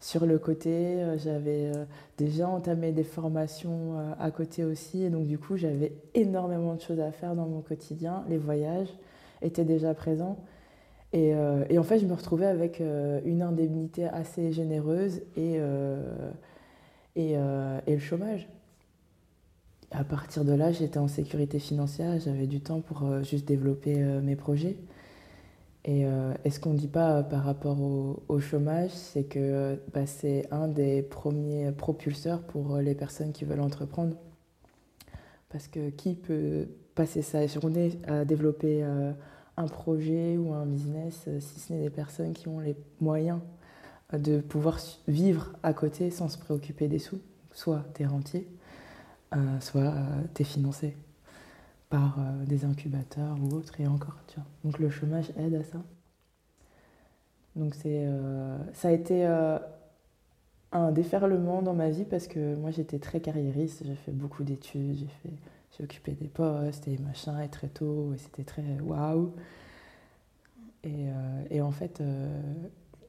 sur 0.00 0.24
le 0.24 0.38
côté. 0.38 1.04
J'avais 1.18 1.70
déjà 2.16 2.48
entamé 2.48 2.92
des 2.92 3.04
formations 3.04 3.98
à 4.18 4.30
côté 4.30 4.64
aussi. 4.64 5.02
Et 5.02 5.10
donc, 5.10 5.26
du 5.26 5.38
coup, 5.38 5.58
j'avais 5.58 5.92
énormément 6.14 6.74
de 6.76 6.80
choses 6.80 7.00
à 7.00 7.12
faire 7.12 7.34
dans 7.34 7.46
mon 7.46 7.60
quotidien. 7.60 8.24
Les 8.30 8.38
voyages 8.38 8.88
étaient 9.42 9.66
déjà 9.66 9.92
présents. 9.92 10.38
Euh, 11.14 11.64
et, 11.68 11.78
en 11.78 11.82
fait, 11.82 11.98
je 11.98 12.06
me 12.06 12.14
retrouvais 12.14 12.46
avec 12.46 12.80
euh, 12.80 13.20
une 13.24 13.42
indemnité 13.42 14.04
assez 14.06 14.52
généreuse 14.52 15.22
et, 15.36 15.56
euh, 15.56 16.30
et, 17.16 17.32
et, 17.32 17.92
le 17.94 17.98
chômage. 17.98 18.48
À 19.90 20.04
partir 20.04 20.44
de 20.44 20.52
là, 20.52 20.70
j'étais 20.70 20.98
en 20.98 21.08
sécurité 21.08 21.58
financière, 21.58 22.18
j'avais 22.20 22.46
du 22.46 22.60
temps 22.60 22.80
pour 22.80 23.22
juste 23.24 23.46
développer 23.46 23.96
mes 23.96 24.36
projets. 24.36 24.76
Et, 25.84 26.04
ce 26.48 26.60
qu'on 26.60 26.74
ne 26.74 26.78
dit 26.78 26.86
pas 26.86 27.24
par 27.24 27.42
rapport 27.42 27.76
au, 27.80 28.38
chômage, 28.38 28.90
c'est 28.90 29.24
que 29.24 29.80
bah, 29.92 30.06
c'est 30.06 30.46
un 30.52 30.68
des 30.68 31.02
premiers 31.02 31.72
propulseurs 31.72 32.42
pour 32.42 32.76
les 32.78 32.94
personnes 32.94 33.32
qui 33.32 33.44
veulent 33.44 33.60
entreprendre. 33.60 34.14
Parce 35.48 35.66
que 35.66 35.90
qui 35.90 36.14
peut 36.14 36.68
passer 36.94 37.22
sa 37.22 37.44
journée 37.48 37.98
à 38.06 38.24
développer 38.24 38.84
un 39.60 39.66
projet 39.66 40.36
ou 40.36 40.52
un 40.52 40.66
business, 40.66 41.24
euh, 41.28 41.38
si 41.40 41.60
ce 41.60 41.72
n'est 41.72 41.82
des 41.82 41.90
personnes 41.90 42.32
qui 42.32 42.48
ont 42.48 42.60
les 42.60 42.76
moyens 43.00 43.40
euh, 44.12 44.18
de 44.18 44.40
pouvoir 44.40 44.78
vivre 45.06 45.52
à 45.62 45.72
côté 45.72 46.10
sans 46.10 46.28
se 46.28 46.38
préoccuper 46.38 46.88
des 46.88 46.98
sous. 46.98 47.20
Soit 47.52 47.84
tu 47.94 48.02
es 48.02 48.06
rentier, 48.06 48.48
euh, 49.34 49.60
soit 49.60 49.92
tu 50.34 50.42
es 50.42 50.44
financé 50.44 50.96
par 51.88 52.18
des 52.46 52.64
incubateurs 52.64 53.36
ou 53.42 53.52
autres, 53.56 53.80
et 53.80 53.86
encore. 53.88 54.16
Tu 54.28 54.36
vois. 54.36 54.46
Donc 54.64 54.78
le 54.78 54.90
chômage 54.90 55.32
aide 55.36 55.56
à 55.56 55.64
ça. 55.64 55.78
Donc 57.56 57.74
c'est, 57.74 58.06
ça 58.72 58.88
a 58.88 58.92
été 58.92 59.26
un 60.72 60.92
déferlement 60.92 61.62
dans 61.62 61.74
ma 61.74 61.90
vie 61.90 62.04
parce 62.04 62.26
que 62.26 62.54
moi 62.56 62.70
j'étais 62.70 62.98
très 62.98 63.20
carriériste, 63.20 63.82
j'ai 63.84 63.94
fait 63.94 64.12
beaucoup 64.12 64.44
d'études, 64.44 64.96
j'ai 64.96 65.08
fait 65.22 65.34
j'ai 65.76 65.84
occupé 65.84 66.12
des 66.12 66.28
postes 66.28 66.88
et 66.88 66.98
machin, 66.98 67.40
et 67.40 67.48
très 67.48 67.68
tôt, 67.68 68.12
et 68.14 68.18
c'était 68.18 68.42
très 68.42 68.64
waouh. 68.82 69.32
Et, 70.82 70.88
euh, 70.88 71.42
et, 71.50 71.60
en 71.60 71.70
fait, 71.70 72.00
euh, 72.00 72.40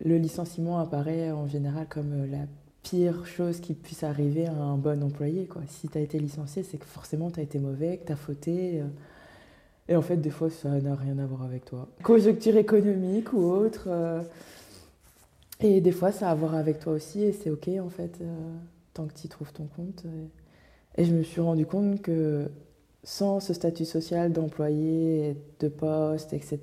le 0.03 0.17
licenciement 0.17 0.79
apparaît 0.79 1.31
en 1.31 1.47
général 1.47 1.87
comme 1.89 2.29
la 2.29 2.45
pire 2.83 3.25
chose 3.25 3.59
qui 3.61 3.73
puisse 3.73 4.03
arriver 4.03 4.47
à 4.47 4.53
un 4.53 4.77
bon 4.77 5.03
employé. 5.03 5.45
Quoi. 5.45 5.61
Si 5.67 5.87
tu 5.87 5.97
as 5.97 6.01
été 6.01 6.19
licencié, 6.19 6.63
c'est 6.63 6.77
que 6.77 6.85
forcément 6.85 7.31
tu 7.31 7.39
as 7.39 7.43
été 7.43 7.59
mauvais, 7.59 7.97
que 7.97 8.07
tu 8.07 8.11
as 8.11 8.15
fauté. 8.15 8.83
Et 9.87 9.95
en 9.95 10.01
fait, 10.01 10.17
des 10.17 10.29
fois, 10.29 10.49
ça 10.49 10.69
n'a 10.69 10.95
rien 10.95 11.17
à 11.19 11.25
voir 11.25 11.43
avec 11.43 11.65
toi. 11.65 11.87
Conjoncture 12.03 12.57
économique 12.57 13.33
ou 13.33 13.43
autre. 13.43 13.87
Et 15.61 15.81
des 15.81 15.91
fois, 15.91 16.11
ça 16.11 16.29
a 16.29 16.31
à 16.31 16.35
voir 16.35 16.55
avec 16.55 16.79
toi 16.79 16.93
aussi, 16.93 17.23
et 17.23 17.31
c'est 17.31 17.49
OK, 17.49 17.69
en 17.79 17.89
fait, 17.89 18.19
tant 18.93 19.05
que 19.07 19.13
tu 19.13 19.27
trouves 19.27 19.53
ton 19.53 19.67
compte. 19.67 20.05
Et 20.97 21.05
je 21.05 21.13
me 21.13 21.23
suis 21.23 21.39
rendu 21.39 21.65
compte 21.65 22.01
que 22.01 22.49
sans 23.03 23.39
ce 23.39 23.53
statut 23.53 23.85
social 23.85 24.31
d'employé, 24.31 25.37
de 25.59 25.67
poste, 25.67 26.33
etc., 26.33 26.59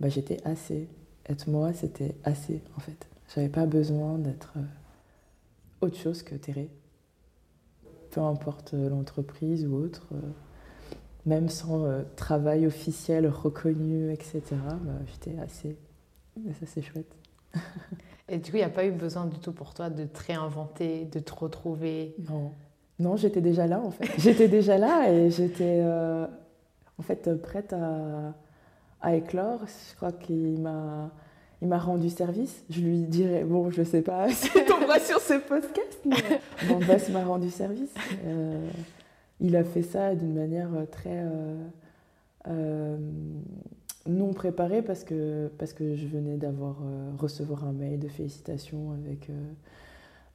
bah, 0.00 0.08
j'étais 0.08 0.38
assez. 0.44 0.88
Être 1.28 1.48
moi, 1.48 1.72
c'était 1.72 2.16
assez, 2.24 2.62
en 2.76 2.80
fait. 2.80 3.06
J'avais 3.34 3.48
pas 3.48 3.66
besoin 3.66 4.18
d'être 4.18 4.54
euh, 4.56 5.86
autre 5.86 5.96
chose 5.96 6.22
que 6.22 6.34
terré. 6.34 6.70
Peu 8.10 8.20
importe 8.20 8.74
euh, 8.74 8.88
l'entreprise 8.88 9.66
ou 9.66 9.74
autre, 9.74 10.06
euh, 10.12 10.30
même 11.26 11.48
sans 11.48 11.86
travail 12.16 12.66
officiel 12.66 13.26
reconnu, 13.26 14.10
etc., 14.12 14.42
bah, 14.50 14.92
j'étais 15.06 15.38
assez. 15.40 15.76
Et 16.48 16.54
ça, 16.54 16.66
c'est 16.66 16.80
chouette. 16.80 17.14
Et 18.28 18.38
du 18.38 18.50
coup, 18.50 18.56
il 18.58 18.60
n'y 18.60 18.66
a 18.66 18.70
pas 18.70 18.84
eu 18.84 18.90
besoin 18.90 19.24
du 19.26 19.38
tout 19.38 19.52
pour 19.52 19.72
toi 19.72 19.88
de 19.88 20.04
te 20.04 20.18
réinventer, 20.26 21.06
de 21.06 21.18
te 21.18 21.34
retrouver? 21.34 22.14
Non. 22.28 22.52
Non, 22.98 23.16
j'étais 23.16 23.40
déjà 23.40 23.66
là 23.66 23.80
en 23.80 23.90
fait. 23.90 24.10
j'étais 24.18 24.48
déjà 24.48 24.76
là 24.76 25.10
et 25.10 25.30
j'étais 25.30 25.80
euh, 25.82 26.26
en 26.98 27.02
fait 27.02 27.32
prête 27.40 27.72
à, 27.72 29.14
éclore. 29.14 29.60
Je 29.66 29.96
crois 29.96 30.12
qu'il 30.12 30.60
m'a 30.60 31.10
il 31.62 31.68
m'a 31.68 31.78
rendu 31.78 32.10
service. 32.10 32.64
Je 32.70 32.80
lui 32.80 32.98
dirais 33.02 33.44
bon, 33.44 33.70
je 33.70 33.82
sais 33.82 34.02
pas 34.02 34.28
si 34.30 34.50
tombera 34.66 34.98
sur 34.98 35.20
ce 35.20 35.34
podcast, 35.34 36.00
mais 36.04 36.16
mon 36.68 36.80
boss 36.80 37.08
m'a 37.10 37.24
rendu 37.24 37.50
service. 37.50 37.94
Euh, 38.26 38.68
il 39.40 39.54
a 39.56 39.62
fait 39.62 39.82
ça 39.82 40.16
d'une 40.16 40.34
manière 40.34 40.70
très 40.90 41.24
euh, 42.48 42.96
non 44.08 44.32
préparée 44.32 44.82
parce 44.82 45.04
que 45.04 45.50
parce 45.58 45.72
que 45.72 45.94
je 45.94 46.06
venais 46.06 46.36
d'avoir 46.36 46.76
recevoir 47.18 47.64
un 47.64 47.72
mail 47.72 48.00
de 48.00 48.08
félicitations 48.08 48.92
avec 48.92 49.30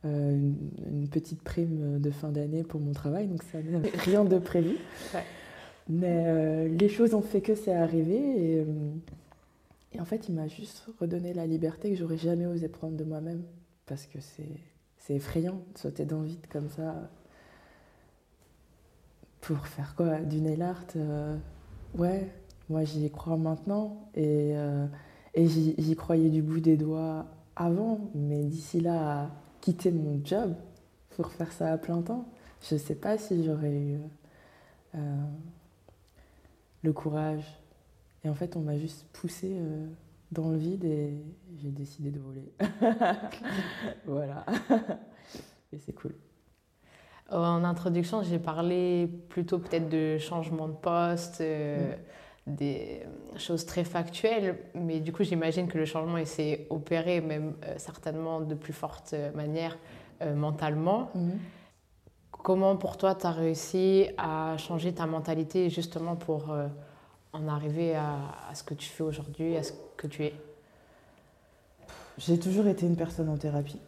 euh, 0.06 0.38
une, 0.86 1.08
petite 1.08 1.42
prime 1.44 2.02
de 2.02 2.12
fin 2.12 2.30
d'année 2.30 2.64
pour 2.64 2.82
mon 2.82 2.92
travail, 2.92 3.28
donc 3.28 3.42
ça 3.44 3.62
n'avait 3.62 3.90
rien 4.00 4.26
de 4.26 4.38
prévu. 4.38 4.76
Mais 5.88 6.24
euh, 6.26 6.68
les 6.68 6.90
choses 6.90 7.14
ont 7.14 7.22
fait 7.22 7.40
que 7.40 7.56
c'est 7.56 7.74
arrivé 7.74 8.16
et, 8.16 8.60
euh, 8.60 8.66
et, 9.94 10.02
en 10.02 10.06
fait, 10.06 10.28
il 10.28 10.36
m'a 10.36 10.48
juste 10.48 10.86
redonné 11.00 11.34
la 11.34 11.46
liberté 11.46 11.90
que 11.92 11.96
j'aurais 11.96 12.18
jamais 12.18 12.46
osé 12.46 12.68
prendre 12.68 12.98
de 12.98 13.04
moi-même 13.06 13.44
parce 13.86 14.06
que 14.06 14.18
c'est 14.20 15.16
effrayant 15.16 15.62
de 15.74 15.78
sauter 15.78 16.06
dans 16.06 16.22
le 16.22 16.28
vide 16.28 16.48
comme 16.50 16.70
ça. 16.70 17.10
Pour 19.40 19.68
faire 19.68 19.96
quoi? 19.96 20.20
Du 20.20 20.42
nail 20.42 20.62
art 20.62 20.86
Ouais, 21.96 22.30
moi 22.70 22.84
j'y 22.84 23.10
crois 23.12 23.38
maintenant 23.38 24.10
et, 24.16 24.54
et 25.34 25.48
j'y 25.48 25.96
croyais 25.96 26.30
du 26.30 26.42
bout 26.42 26.60
des 26.60 26.78
doigts 26.78 27.26
avant, 27.56 28.12
mais 28.16 28.44
d'ici 28.44 28.80
là, 28.80 29.30
quitter 29.62 29.92
mon 29.92 30.20
job 30.24 30.56
pour 31.16 31.32
faire 31.32 31.52
ça 31.52 31.72
à 31.72 31.78
plein 31.78 32.02
temps. 32.02 32.26
Je 32.62 32.76
ne 32.76 32.80
sais 32.80 32.96
pas 32.96 33.18
si 33.18 33.44
j'aurais 33.44 33.74
eu 33.74 34.00
euh, 34.96 35.00
le 36.82 36.94
courage. 36.94 37.44
Et 38.24 38.30
en 38.30 38.34
fait, 38.34 38.56
on 38.56 38.62
m'a 38.62 38.78
juste 38.78 39.06
poussé 39.14 39.52
euh, 39.54 39.86
dans 40.32 40.50
le 40.50 40.58
vide 40.58 40.86
et 40.86 41.14
j'ai 41.58 41.70
décidé 41.70 42.12
de 42.12 42.20
voler. 42.20 42.52
voilà. 44.06 44.46
et 45.74 45.78
c'est 45.78 45.94
cool. 45.94 46.16
En 47.30 47.64
introduction, 47.64 48.22
j'ai 48.24 48.40
parlé 48.40 49.10
plutôt 49.30 49.60
peut-être 49.60 49.90
de 49.90 50.18
changement 50.18 50.68
de 50.68 50.74
poste. 50.74 51.42
Euh, 51.42 51.96
mm 51.96 52.00
des 52.46 53.02
choses 53.38 53.66
très 53.66 53.84
factuelles, 53.84 54.58
mais 54.76 55.00
du 55.00 55.14
coup 55.14 55.24
j'imagine 55.24 55.68
que 55.68 55.78
le 55.78 55.86
changement 55.86 56.24
s'est 56.26 56.68
opéré 56.70 57.22
même 57.22 57.56
euh, 57.64 57.76
certainement 57.78 58.42
de 58.42 58.54
plus 58.54 58.74
forte 58.74 59.16
manière 59.34 59.78
euh, 60.22 60.36
mentalement. 60.36 61.10
Mhm. 61.16 61.40
Comment 62.32 62.76
pour 62.76 62.98
toi 62.98 63.16
tu 63.16 63.26
as 63.26 63.32
réussi 63.32 64.08
à 64.18 64.58
changer 64.58 64.94
ta 64.94 65.06
mentalité 65.06 65.70
justement 65.70 66.18
pour 66.18 66.52
euh, 66.52 66.68
en 67.32 67.48
arriver 67.48 67.96
à, 67.96 68.18
à, 68.50 68.56
ce 68.56 68.64
que 68.64 68.74
tu 68.74 68.90
fais 68.90 69.04
aujourd'hui, 69.04 69.56
à 69.56 69.64
ce 69.64 69.72
que 69.96 70.08
tu 70.08 70.26
es? 70.26 70.34
J'ai 72.18 72.38
toujours 72.38 72.68
été 72.68 72.86
une 72.86 72.98
personne 72.98 73.30
en 73.30 73.38
thérapie. 73.38 73.80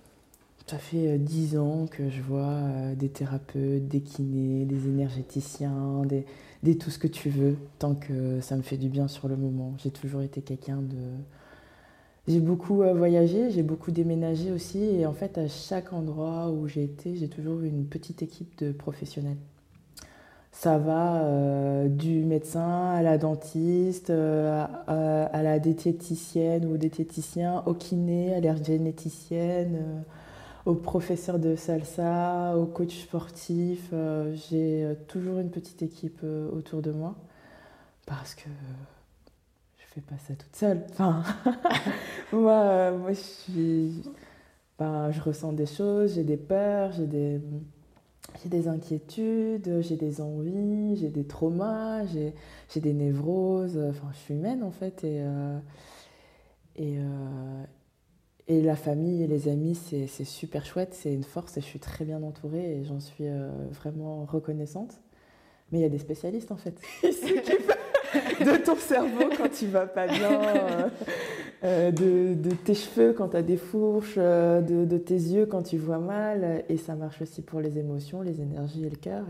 Ça 0.67 0.79
fait 0.79 1.19
dix 1.19 1.57
ans 1.57 1.85
que 1.85 2.09
je 2.09 2.21
vois 2.23 2.95
des 2.95 3.09
thérapeutes, 3.09 3.87
des 3.87 4.01
kinés, 4.01 4.65
des 4.65 4.87
énergéticiens, 4.87 6.01
des, 6.63 6.77
tout 6.77 6.89
ce 6.89 6.97
que 6.97 7.07
tu 7.07 7.29
veux, 7.29 7.55
tant 7.77 7.93
que 7.93 8.41
ça 8.41 8.55
me 8.55 8.63
fait 8.63 8.77
du 8.77 8.89
bien 8.89 9.07
sur 9.07 9.27
le 9.27 9.35
moment. 9.35 9.75
J'ai 9.77 9.91
toujours 9.91 10.21
été 10.23 10.41
quelqu'un 10.41 10.81
de... 10.81 10.97
J'ai 12.27 12.39
beaucoup 12.39 12.81
euh, 12.81 12.95
voyagé, 12.95 13.51
j'ai 13.51 13.61
beaucoup 13.61 13.91
déménagé 13.91 14.51
aussi, 14.51 14.79
et 14.79 15.05
en 15.05 15.13
fait, 15.13 15.37
à 15.37 15.47
chaque 15.47 15.93
endroit 15.93 16.49
où 16.49 16.67
j'ai 16.67 16.83
été, 16.83 17.15
j'ai 17.15 17.27
toujours 17.27 17.61
eu 17.61 17.67
une 17.67 17.85
petite 17.85 18.23
équipe 18.23 18.57
de 18.57 18.71
professionnels. 18.71 19.37
Ça 20.51 20.79
va 20.79 21.23
euh, 21.25 21.87
du 21.87 22.25
médecin 22.25 22.89
à 22.89 23.03
la 23.03 23.19
dentiste, 23.19 24.09
euh, 24.09 24.65
à, 24.87 25.43
la 25.43 25.59
diététicienne 25.59 26.65
ou 26.65 26.77
diététicien, 26.77 27.61
au 27.67 27.75
kiné, 27.75 28.33
à 28.33 28.39
l'air 28.39 28.63
généticienne 28.63 30.03
aux 30.65 30.73
professeurs 30.73 31.39
de 31.39 31.55
salsa, 31.55 32.57
aux 32.57 32.65
coachs 32.65 32.91
sportifs. 32.91 33.89
Euh, 33.93 34.35
j'ai 34.49 34.83
euh, 34.83 34.95
toujours 35.07 35.39
une 35.39 35.51
petite 35.51 35.81
équipe 35.83 36.19
euh, 36.23 36.49
autour 36.51 36.81
de 36.81 36.91
moi 36.91 37.15
parce 38.05 38.35
que 38.35 38.49
je 39.77 39.83
fais 39.93 40.01
pas 40.01 40.17
ça 40.27 40.33
toute 40.33 40.55
seule. 40.55 40.83
Enfin, 40.91 41.23
moi, 42.33 42.91
moi, 42.91 43.13
je 43.13 43.19
suis, 43.19 44.03
ben, 44.79 45.11
je 45.11 45.21
ressens 45.21 45.53
des 45.53 45.67
choses, 45.67 46.15
j'ai 46.15 46.23
des 46.23 46.37
peurs, 46.37 46.91
j'ai 46.93 47.07
des, 47.07 47.41
des 48.45 48.67
inquiétudes, 48.67 49.81
j'ai 49.81 49.95
des 49.95 50.21
envies, 50.21 50.97
j'ai 50.97 51.09
des 51.09 51.25
traumas, 51.25 52.05
j'ai, 52.07 52.33
j'ai 52.73 52.79
des 52.79 52.93
névroses. 52.93 53.77
Enfin, 53.77 54.07
je 54.13 54.17
suis 54.17 54.33
humaine 54.33 54.63
en 54.63 54.71
fait 54.71 55.03
et 55.03 55.23
et, 56.77 56.97
et 58.47 58.61
la 58.61 58.75
famille 58.75 59.23
et 59.23 59.27
les 59.27 59.47
amis, 59.47 59.73
c'est 59.75 60.23
super 60.23 60.65
chouette, 60.65 60.93
c'est 60.93 61.11
une 61.11 61.23
force 61.23 61.57
et 61.57 61.61
je 61.61 61.65
suis 61.65 61.79
très 61.79 62.05
bien 62.05 62.21
entourée 62.21 62.77
et 62.77 62.83
j'en 62.83 62.99
suis 62.99 63.27
euh, 63.27 63.49
vraiment 63.71 64.23
reconnaissante. 64.25 65.01
Mais 65.71 65.79
il 65.79 65.81
y 65.81 65.85
a 65.85 65.89
des 65.89 65.97
spécialistes 65.97 66.51
en 66.51 66.57
fait. 66.57 66.79
De 68.39 68.63
ton 68.63 68.75
cerveau 68.75 69.29
quand 69.35 69.49
tu 69.49 69.65
vas 69.65 69.87
pas 69.87 70.07
bien, 70.07 70.41
euh, 70.41 70.89
euh, 71.65 71.91
de, 71.91 72.51
tes 72.51 72.73
cheveux 72.73 73.11
quand 73.11 73.29
tu 73.29 73.37
as 73.37 73.41
des 73.41 73.57
fourches, 73.57 74.15
de, 74.15 74.85
de, 74.85 74.97
tes 74.97 75.15
yeux 75.15 75.45
quand 75.45 75.63
tu 75.63 75.77
vois 75.77 75.97
mal. 75.97 76.63
Et 76.69 76.77
ça 76.77 76.95
marche 76.95 77.21
aussi 77.21 77.41
pour 77.41 77.59
les 77.59 77.77
émotions, 77.77 78.21
les 78.21 78.39
énergies 78.39 78.85
et 78.85 78.89
le 78.89 78.95
cœur. 78.95 79.25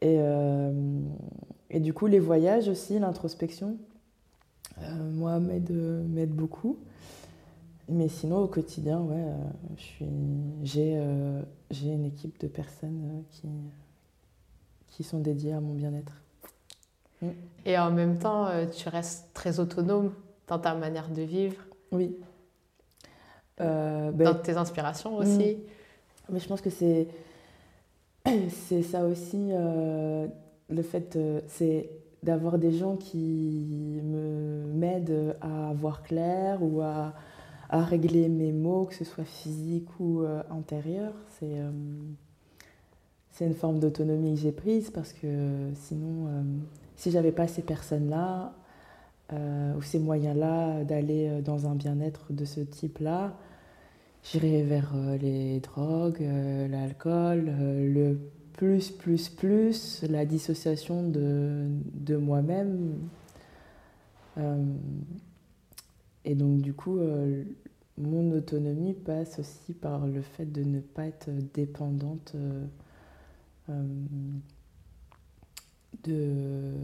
Et, 0.00 0.08
et, 0.08 0.20
et, 1.70 1.80
du 1.80 1.92
coup, 1.92 2.06
les 2.06 2.20
voyages 2.20 2.68
aussi, 2.68 2.98
l'introspection, 2.98 3.76
moi, 5.12 5.38
m'aide 5.38 6.30
beaucoup. 6.30 6.78
Mais 7.88 8.08
sinon, 8.08 8.38
au 8.38 8.46
quotidien, 8.46 9.00
ouais, 9.00 9.16
euh, 9.16 10.06
j'ai 10.62 10.94
euh, 10.96 11.40
j'ai 11.70 11.88
une 11.88 12.04
équipe 12.04 12.38
de 12.38 12.46
personnes 12.46 13.02
euh, 13.04 13.20
qui, 13.30 13.48
qui 14.88 15.02
sont 15.02 15.20
dédiées 15.20 15.54
à 15.54 15.60
mon 15.60 15.72
bien-être. 15.72 16.12
Mm. 17.22 17.28
Et 17.64 17.78
en 17.78 17.90
même 17.90 18.18
temps, 18.18 18.48
tu 18.76 18.88
restes 18.90 19.28
très 19.32 19.58
autonome 19.58 20.12
dans 20.46 20.58
ta 20.58 20.74
manière 20.74 21.08
de 21.08 21.22
vivre. 21.22 21.62
Oui. 21.90 22.14
Ben, 23.58 24.12
dans 24.12 24.34
tes 24.34 24.56
inspirations 24.56 25.16
aussi. 25.16 25.56
Mm. 25.56 26.32
Mais 26.32 26.40
je 26.40 26.46
pense 26.46 26.60
que 26.60 26.70
c'est 26.70 27.08
c'est 28.50 28.82
ça 28.82 29.04
aussi 29.04 29.50
le 29.50 30.82
fait 30.82 31.18
c'est 31.48 31.88
d'avoir 32.22 32.58
des 32.58 32.72
gens 32.72 32.96
qui 32.96 34.00
me 34.04 34.66
m'aident 34.74 35.36
à 35.40 35.72
voir 35.74 36.02
clair 36.02 36.62
ou 36.62 36.82
à 36.82 37.14
à 37.68 37.82
régler 37.84 38.28
mes 38.28 38.52
mots, 38.52 38.84
que 38.84 38.94
ce 38.94 39.04
soit 39.04 39.24
physique 39.24 39.88
ou 40.00 40.22
euh, 40.22 40.42
antérieur. 40.50 41.12
C'est 41.38 41.58
euh, 41.58 41.70
c'est 43.30 43.46
une 43.46 43.54
forme 43.54 43.78
d'autonomie 43.78 44.34
que 44.34 44.40
j'ai 44.40 44.52
prise 44.52 44.90
parce 44.90 45.12
que 45.12 45.70
sinon, 45.74 46.26
euh, 46.26 46.42
si 46.96 47.10
j'avais 47.10 47.30
pas 47.30 47.46
ces 47.46 47.62
personnes-là 47.62 48.52
ou 49.76 49.82
ces 49.82 49.98
moyens-là 49.98 50.84
d'aller 50.84 51.42
dans 51.42 51.66
un 51.66 51.74
bien-être 51.74 52.32
de 52.32 52.46
ce 52.46 52.60
type-là, 52.60 53.36
j'irais 54.24 54.62
vers 54.62 54.94
les 55.20 55.60
drogues, 55.60 56.26
l'alcool, 56.70 57.52
le 57.60 58.18
plus, 58.54 58.90
plus, 58.90 59.28
plus, 59.28 60.02
la 60.08 60.24
dissociation 60.24 61.02
de 61.02 62.16
moi-même. 62.16 62.94
Et 66.28 66.34
donc, 66.34 66.60
du 66.60 66.74
coup, 66.74 66.98
euh, 66.98 67.42
mon 67.96 68.30
autonomie 68.32 68.92
passe 68.92 69.38
aussi 69.38 69.72
par 69.72 70.06
le 70.06 70.20
fait 70.20 70.44
de 70.44 70.62
ne 70.62 70.80
pas 70.80 71.06
être 71.06 71.30
dépendante 71.54 72.36
de, 76.04 76.74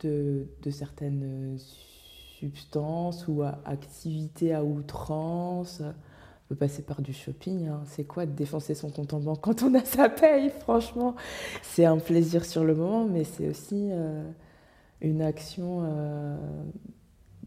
de, 0.00 0.46
de, 0.62 0.70
certaines 0.70 1.58
substances 2.38 3.28
ou 3.28 3.42
activités 3.42 4.54
à 4.54 4.64
outrance. 4.64 5.82
On 5.82 6.54
peut 6.54 6.56
passer 6.56 6.80
par 6.80 7.02
du 7.02 7.12
shopping. 7.12 7.66
Hein. 7.68 7.82
C'est 7.84 8.04
quoi 8.04 8.24
de 8.24 8.32
défoncer 8.32 8.74
son 8.74 8.90
compte 8.90 9.12
en 9.12 9.20
banque 9.20 9.42
quand 9.42 9.62
on 9.62 9.74
a 9.74 9.84
sa 9.84 10.08
paye 10.08 10.50
Franchement, 10.60 11.14
c'est 11.62 11.84
un 11.84 11.98
plaisir 11.98 12.46
sur 12.46 12.64
le 12.64 12.74
moment, 12.74 13.04
mais 13.04 13.24
c'est 13.24 13.46
aussi 13.46 13.90
euh, 13.92 14.24
une 15.02 15.20
action 15.20 15.82
euh, 15.82 16.38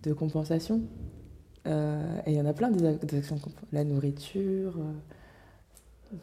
de 0.04 0.14
compensation. 0.14 0.82
Euh, 1.68 2.22
et 2.26 2.32
il 2.32 2.38
y 2.38 2.42
en 2.42 2.46
a 2.46 2.54
plein 2.54 2.72
des 2.72 3.18
actions. 3.18 3.38
La 3.72 3.84
nourriture, 3.84 4.78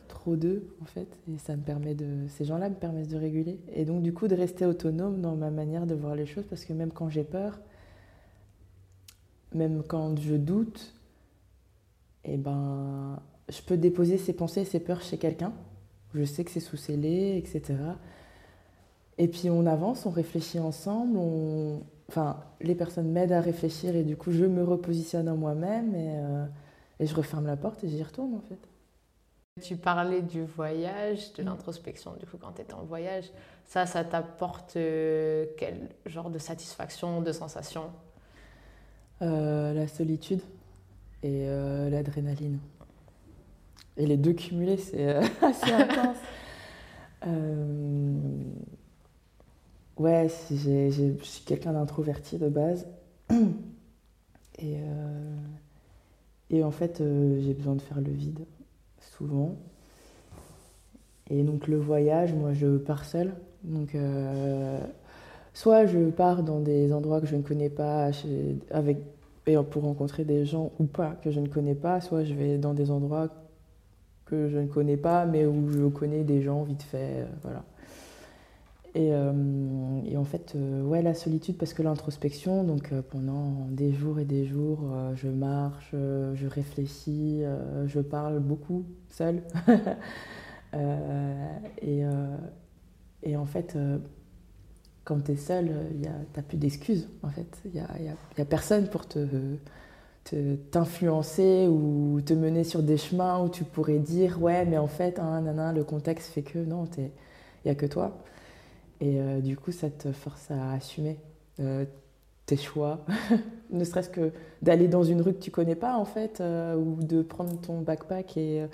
trop 0.08 0.36
d'eux 0.36 0.68
en 0.82 0.84
fait 0.84 1.08
et 1.32 1.38
ça 1.38 1.56
me 1.56 1.62
permet 1.62 1.94
de 1.94 2.26
ces 2.28 2.44
gens-là 2.44 2.68
me 2.68 2.74
permettent 2.74 3.08
de 3.08 3.16
réguler 3.16 3.58
et 3.72 3.84
donc 3.84 4.02
du 4.02 4.12
coup 4.12 4.28
de 4.28 4.34
rester 4.34 4.66
autonome 4.66 5.20
dans 5.20 5.36
ma 5.36 5.50
manière 5.50 5.86
de 5.86 5.94
voir 5.94 6.14
les 6.14 6.26
choses 6.26 6.44
parce 6.48 6.64
que 6.64 6.72
même 6.72 6.92
quand 6.92 7.08
j'ai 7.08 7.24
peur 7.24 7.58
même 9.54 9.82
quand 9.86 10.18
je 10.20 10.34
doute 10.34 10.94
et 12.24 12.34
eh 12.34 12.36
ben 12.36 13.20
je 13.48 13.62
peux 13.62 13.76
déposer 13.76 14.18
ces 14.18 14.32
pensées 14.32 14.64
ces 14.64 14.80
peurs 14.80 15.02
chez 15.02 15.16
quelqu'un 15.16 15.52
je 16.14 16.24
sais 16.24 16.44
que 16.44 16.50
c'est 16.50 16.60
sous 16.60 16.76
scellé 16.76 17.36
etc 17.38 17.76
et 19.18 19.28
puis 19.28 19.50
on 19.50 19.66
avance 19.66 20.06
on 20.06 20.10
réfléchit 20.10 20.58
ensemble 20.60 21.18
on 21.18 21.82
enfin 22.08 22.40
les 22.60 22.74
personnes 22.74 23.10
m'aident 23.10 23.32
à 23.32 23.40
réfléchir 23.40 23.94
et 23.96 24.04
du 24.04 24.16
coup 24.16 24.32
je 24.32 24.44
me 24.44 24.64
repositionne 24.64 25.28
en 25.28 25.36
moi-même 25.36 25.94
et, 25.94 26.14
euh, 26.16 26.46
et 27.00 27.06
je 27.06 27.14
referme 27.14 27.46
la 27.46 27.56
porte 27.56 27.84
et 27.84 27.88
j'y 27.88 28.02
retourne 28.02 28.34
en 28.34 28.40
fait 28.40 28.58
tu 29.60 29.76
parlais 29.76 30.22
du 30.22 30.44
voyage, 30.44 31.32
de 31.34 31.42
l'introspection, 31.42 32.14
du 32.14 32.26
coup, 32.26 32.36
quand 32.38 32.52
tu 32.52 32.62
étais 32.62 32.74
en 32.74 32.84
voyage. 32.84 33.24
Ça, 33.64 33.86
ça 33.86 34.04
t'apporte 34.04 34.76
euh, 34.76 35.46
quel 35.56 35.88
genre 36.06 36.30
de 36.30 36.38
satisfaction, 36.38 37.22
de 37.22 37.32
sensation? 37.32 37.90
Euh, 39.22 39.74
La 39.74 39.88
solitude 39.88 40.40
et 41.24 41.48
l'adrénaline. 41.90 42.60
Et 43.96 44.06
les 44.06 44.16
deux 44.16 44.32
cumulés, 44.32 44.76
c'est 44.76 45.16
assez 45.42 45.72
intense. 45.72 46.16
ouais, 49.98 50.28
je 50.50 51.12
suis 51.22 51.44
quelqu'un 51.44 51.72
d'introverti 51.72 52.38
de 52.38 52.48
base. 52.48 52.86
Et, 54.60 54.78
et 56.50 56.64
en 56.64 56.72
fait, 56.72 56.96
j'ai 56.98 57.54
besoin 57.54 57.76
de 57.76 57.80
faire 57.80 58.00
le 58.00 58.10
vide 58.10 58.40
souvent. 58.98 59.54
Et 61.30 61.42
donc 61.42 61.66
le 61.68 61.76
voyage, 61.76 62.32
moi 62.34 62.52
je 62.54 62.78
pars 62.78 63.04
seule. 63.04 63.34
Donc 63.64 63.94
euh, 63.94 64.80
soit 65.52 65.86
je 65.86 66.10
pars 66.10 66.42
dans 66.42 66.60
des 66.60 66.92
endroits 66.92 67.20
que 67.20 67.26
je 67.26 67.36
ne 67.36 67.42
connais 67.42 67.70
pas 67.70 68.10
avec, 68.70 68.98
et 69.46 69.56
pour 69.70 69.82
rencontrer 69.82 70.24
des 70.24 70.44
gens 70.44 70.72
ou 70.78 70.84
pas 70.84 71.16
que 71.22 71.30
je 71.30 71.40
ne 71.40 71.48
connais 71.48 71.74
pas, 71.74 72.00
soit 72.00 72.24
je 72.24 72.34
vais 72.34 72.58
dans 72.58 72.74
des 72.74 72.90
endroits 72.90 73.28
que 74.26 74.48
je 74.48 74.58
ne 74.58 74.66
connais 74.66 74.98
pas 74.98 75.24
mais 75.24 75.46
où 75.46 75.70
je 75.70 75.86
connais 75.88 76.24
des 76.24 76.42
gens 76.42 76.62
vite 76.62 76.82
fait. 76.82 77.22
Euh, 77.22 77.26
voilà. 77.42 77.64
Et, 78.94 79.12
euh, 79.12 80.00
et, 80.06 80.16
en 80.16 80.24
fait, 80.24 80.56
ouais, 80.56 81.02
la 81.02 81.14
solitude, 81.14 81.56
parce 81.56 81.74
que 81.74 81.82
l'introspection, 81.82 82.64
donc 82.64 82.92
pendant 83.10 83.66
des 83.70 83.92
jours 83.92 84.18
et 84.18 84.24
des 84.24 84.46
jours, 84.46 84.80
je 85.14 85.28
marche, 85.28 85.90
je 85.92 86.46
réfléchis, 86.46 87.42
je 87.86 88.00
parle 88.00 88.40
beaucoup 88.40 88.84
seule. 89.08 89.42
et, 91.82 92.02
et, 93.22 93.36
en 93.36 93.44
fait, 93.44 93.76
quand 95.04 95.24
tu 95.24 95.32
es 95.32 95.36
seule, 95.36 95.70
tu 96.02 96.08
n'as 96.08 96.42
plus 96.42 96.58
d'excuses. 96.58 97.08
En 97.22 97.28
fait, 97.28 97.60
il 97.66 97.72
n'y 97.72 97.80
a, 97.80 97.88
y 98.38 98.40
a, 98.40 98.44
personne 98.44 98.88
pour 98.88 99.06
te 99.06 99.18
t'influencer 100.70 101.68
ou 101.68 102.20
te 102.20 102.34
mener 102.34 102.64
sur 102.64 102.82
des 102.82 102.96
chemins 102.96 103.42
où 103.42 103.48
tu 103.48 103.64
pourrais 103.64 103.98
dire 103.98 104.42
ouais 104.42 104.64
mais 104.66 104.78
en 104.78 104.86
fait 104.86 105.18
hein, 105.18 105.72
le 105.72 105.84
contexte 105.84 106.32
fait 106.32 106.42
que 106.42 106.58
non 106.58 106.84
il 106.96 107.10
n'y 107.64 107.70
a 107.70 107.74
que 107.74 107.86
toi 107.86 108.18
et 109.00 109.20
euh, 109.20 109.40
du 109.40 109.56
coup, 109.56 109.72
ça 109.72 109.90
te 109.90 110.12
force 110.12 110.50
à 110.50 110.72
assumer 110.72 111.18
euh, 111.60 111.84
tes 112.46 112.56
choix, 112.56 113.04
ne 113.70 113.84
serait-ce 113.84 114.08
que 114.08 114.32
d'aller 114.62 114.88
dans 114.88 115.04
une 115.04 115.20
rue 115.20 115.34
que 115.34 115.40
tu 115.40 115.50
connais 115.50 115.76
pas 115.76 115.96
en 115.96 116.04
fait, 116.04 116.40
euh, 116.40 116.74
ou 116.76 116.96
de 117.02 117.22
prendre 117.22 117.60
ton 117.60 117.80
backpack 117.80 118.36
et 118.36 118.66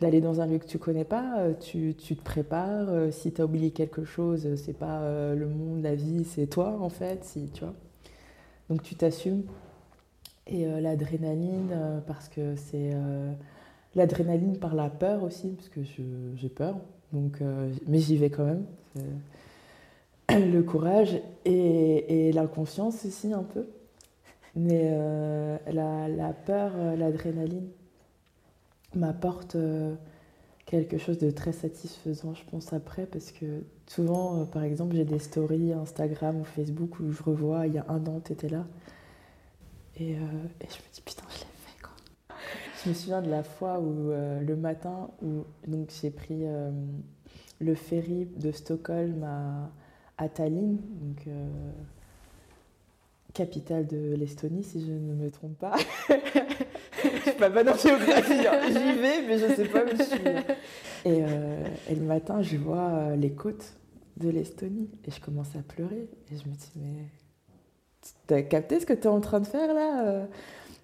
d'aller 0.00 0.20
dans 0.20 0.40
un 0.40 0.46
lieu 0.46 0.58
que 0.58 0.66
tu 0.66 0.78
connais 0.78 1.04
pas. 1.04 1.48
Tu, 1.60 1.94
tu, 1.96 2.14
te 2.14 2.22
prépares. 2.22 2.88
si 3.10 3.32
tu 3.32 3.40
as 3.40 3.44
oublié 3.44 3.70
quelque 3.70 4.04
chose, 4.04 4.54
c'est 4.56 4.76
pas 4.76 5.34
le 5.34 5.48
monde, 5.48 5.82
la 5.82 5.94
vie, 5.94 6.24
c'est 6.24 6.46
toi 6.46 6.78
en 6.80 6.90
fait. 6.90 7.24
Si, 7.24 7.50
tu 7.52 7.64
vois. 7.64 7.74
Donc 8.68 8.82
tu 8.82 8.94
t'assumes. 8.94 9.44
Et 10.46 10.66
l'adrénaline, 10.66 12.02
parce 12.06 12.28
que 12.28 12.54
c'est 12.56 12.90
l'adrénaline 13.94 14.58
par 14.58 14.74
la 14.74 14.90
peur 14.90 15.22
aussi, 15.22 15.50
parce 15.50 15.70
que 15.70 15.80
j'ai 16.36 16.48
peur. 16.50 16.76
Donc, 17.12 17.40
mais 17.86 17.98
j'y 17.98 18.16
vais 18.18 18.28
quand 18.28 18.44
même 18.44 18.64
le 20.38 20.62
courage 20.62 21.20
et, 21.44 22.28
et 22.28 22.32
l'inconscience 22.32 23.04
aussi 23.04 23.32
un 23.32 23.42
peu. 23.42 23.66
Mais 24.54 24.90
euh, 24.92 25.56
la, 25.66 26.32
peur, 26.32 26.72
euh, 26.74 26.96
l'adrénaline 26.96 27.68
m'apporte 28.94 29.56
euh, 29.56 29.94
quelque 30.66 30.98
chose 30.98 31.18
de 31.18 31.30
très 31.30 31.52
satisfaisant, 31.52 32.34
je 32.34 32.44
pense, 32.50 32.72
après, 32.72 33.06
parce 33.06 33.32
que 33.32 33.64
souvent, 33.86 34.44
par 34.44 34.62
exemple, 34.62 34.94
j'ai 34.94 35.04
des 35.04 35.18
stories 35.18 35.72
Instagram 35.72 36.40
ou 36.40 36.44
Facebook 36.44 37.00
où 37.00 37.10
je 37.10 37.22
revois, 37.22 37.66
il 37.66 37.74
y 37.74 37.78
a 37.78 37.86
un 37.88 38.06
an, 38.06 38.20
tu 38.22 38.32
étais 38.32 38.48
là. 38.48 38.66
Et, 39.96 40.12
et, 40.12 40.16
je 40.16 40.76
me 40.76 40.92
dis, 40.92 41.02
putain, 41.04 41.24
je 41.30 41.40
l'ai 41.40 41.44
fait, 41.44 41.82
quoi. 41.82 42.36
Je 42.84 42.90
me 42.90 42.94
souviens 42.94 43.22
de 43.22 43.30
la 43.30 43.42
fois 43.42 43.80
où, 43.80 44.10
le 44.10 44.54
matin, 44.56 45.10
où 45.22 45.44
j'ai 46.00 46.10
pris 46.10 46.44
le 47.60 47.74
ferry 47.74 48.26
de 48.36 48.52
Stockholm 48.52 49.22
à 49.24 49.70
à 50.18 50.28
Tallinn, 50.28 50.76
donc 51.00 51.26
euh, 51.26 51.48
capitale 53.32 53.86
de 53.86 54.14
l'Estonie, 54.14 54.62
si 54.62 54.84
je 54.84 54.92
ne 54.92 55.14
me 55.14 55.30
trompe 55.30 55.58
pas. 55.58 55.74
je 56.08 57.30
pas 57.38 57.48
hein. 57.48 57.74
j'y 58.68 59.00
vais, 59.00 59.26
mais 59.26 59.38
je 59.38 59.46
ne 59.46 59.54
sais 59.54 59.64
pas 59.64 59.84
où 59.84 59.88
je 59.96 60.02
suis. 60.02 60.20
Euh, 61.06 61.64
et, 61.90 61.94
le 61.94 62.02
matin, 62.04 62.42
je 62.42 62.56
vois 62.56 62.90
euh, 62.90 63.16
les 63.16 63.32
côtes 63.32 63.74
de 64.18 64.28
l'Estonie 64.28 64.90
et 65.06 65.10
je 65.10 65.20
commence 65.20 65.56
à 65.56 65.62
pleurer. 65.62 66.08
Et 66.30 66.36
je 66.36 66.48
me 66.48 66.54
dis, 66.54 66.72
mais 66.76 67.06
tu 68.28 68.34
as 68.34 68.42
capté 68.42 68.80
ce 68.80 68.86
que 68.86 68.92
tu 68.92 69.02
es 69.02 69.08
en 69.08 69.20
train 69.20 69.40
de 69.40 69.46
faire 69.46 69.74
là 69.74 70.26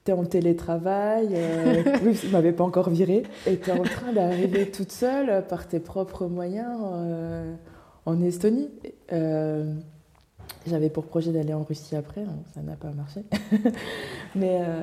Tu 0.05 0.11
es 0.11 0.15
en 0.15 0.25
télétravail, 0.25 1.29
oui, 2.05 2.17
tu 2.19 2.29
m'avais 2.29 2.53
pas 2.53 2.65
encore 2.65 2.91
viré, 2.91 3.25
et 3.47 3.59
tu 3.59 3.71
es 3.71 3.73
en 3.73 3.83
train 3.83 4.13
d'arriver 4.13 4.71
toute 4.71 4.93
seule 4.93 5.47
par 5.47 5.69
tes 5.69 5.81
propres 5.81 6.27
moyens 6.27 6.81
en 8.09 8.23
Estonie. 8.23 8.71
Euh, 9.13 9.75
j'avais 10.67 10.89
pour 10.89 11.05
projet 11.05 11.31
d'aller 11.31 11.53
en 11.53 11.63
Russie 11.63 11.95
après, 11.95 12.23
hein, 12.23 12.39
ça 12.55 12.63
n'a 12.63 12.75
pas 12.75 12.91
marché. 12.91 13.23
Mais 14.35 14.61
euh, 14.63 14.83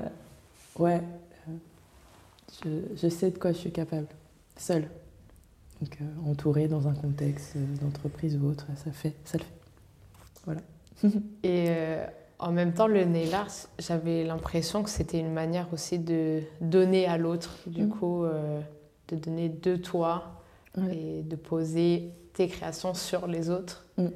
ouais, 0.78 1.02
euh, 2.66 2.82
je, 2.96 3.10
sais 3.10 3.32
de 3.32 3.38
quoi 3.38 3.52
je 3.52 3.58
suis 3.58 3.72
capable, 3.72 4.08
seule. 4.58 4.88
Donc 5.82 5.98
entourée 6.26 6.68
dans 6.68 6.88
un 6.88 6.94
contexte 6.94 7.58
d'entreprise 7.82 8.38
ou 8.38 8.48
autre, 8.48 8.66
ça, 8.84 8.92
fait, 8.92 9.14
ça 9.26 9.38
le 9.38 9.44
fait. 9.44 9.52
Voilà. 10.46 10.62
Et 11.44 11.68
en 12.40 12.52
même 12.52 12.74
temps, 12.74 12.88
le 12.88 13.04
nail 13.04 13.34
art, 13.34 13.52
j'avais 13.80 14.24
l'impression 14.24 14.84
que 14.84 14.90
c'était 14.90 15.20
une 15.20 15.34
manière 15.34 15.68
aussi 15.74 16.00
de 16.00 16.42
donner 16.62 17.08
à 17.08 17.18
l'autre, 17.18 17.58
du 17.68 17.84
mm. 17.84 17.90
coup, 17.90 18.24
de 19.10 19.16
donner 19.16 19.50
de 19.50 19.76
toi 19.76 20.42
et 20.92 21.24
de 21.24 21.36
poser 21.36 22.14
tes 22.36 22.48
créations 22.48 22.93
sur 22.93 23.28
les 23.28 23.50
autres. 23.50 23.86
Mm. 23.98 24.10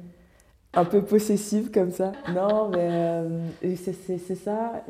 Un 0.72 0.84
peu 0.84 1.02
possessive 1.02 1.72
comme 1.72 1.90
ça. 1.90 2.12
Non, 2.32 2.68
mais 2.68 2.88
euh, 2.88 3.74
c'est 3.74 4.36
ça. 4.36 4.84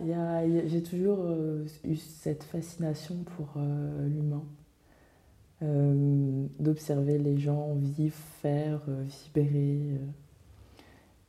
J'ai 0.67 0.83
toujours 0.83 1.21
euh, 1.23 1.65
eu 1.85 1.97
cette 1.97 2.45
fascination 2.45 3.17
pour 3.37 3.55
euh, 3.57 4.09
l'humain. 4.09 4.45
D'observer 6.59 7.19
les 7.19 7.39
gens 7.39 7.75
vivre, 7.75 8.17
faire, 8.41 8.81
vibrer. 9.35 10.01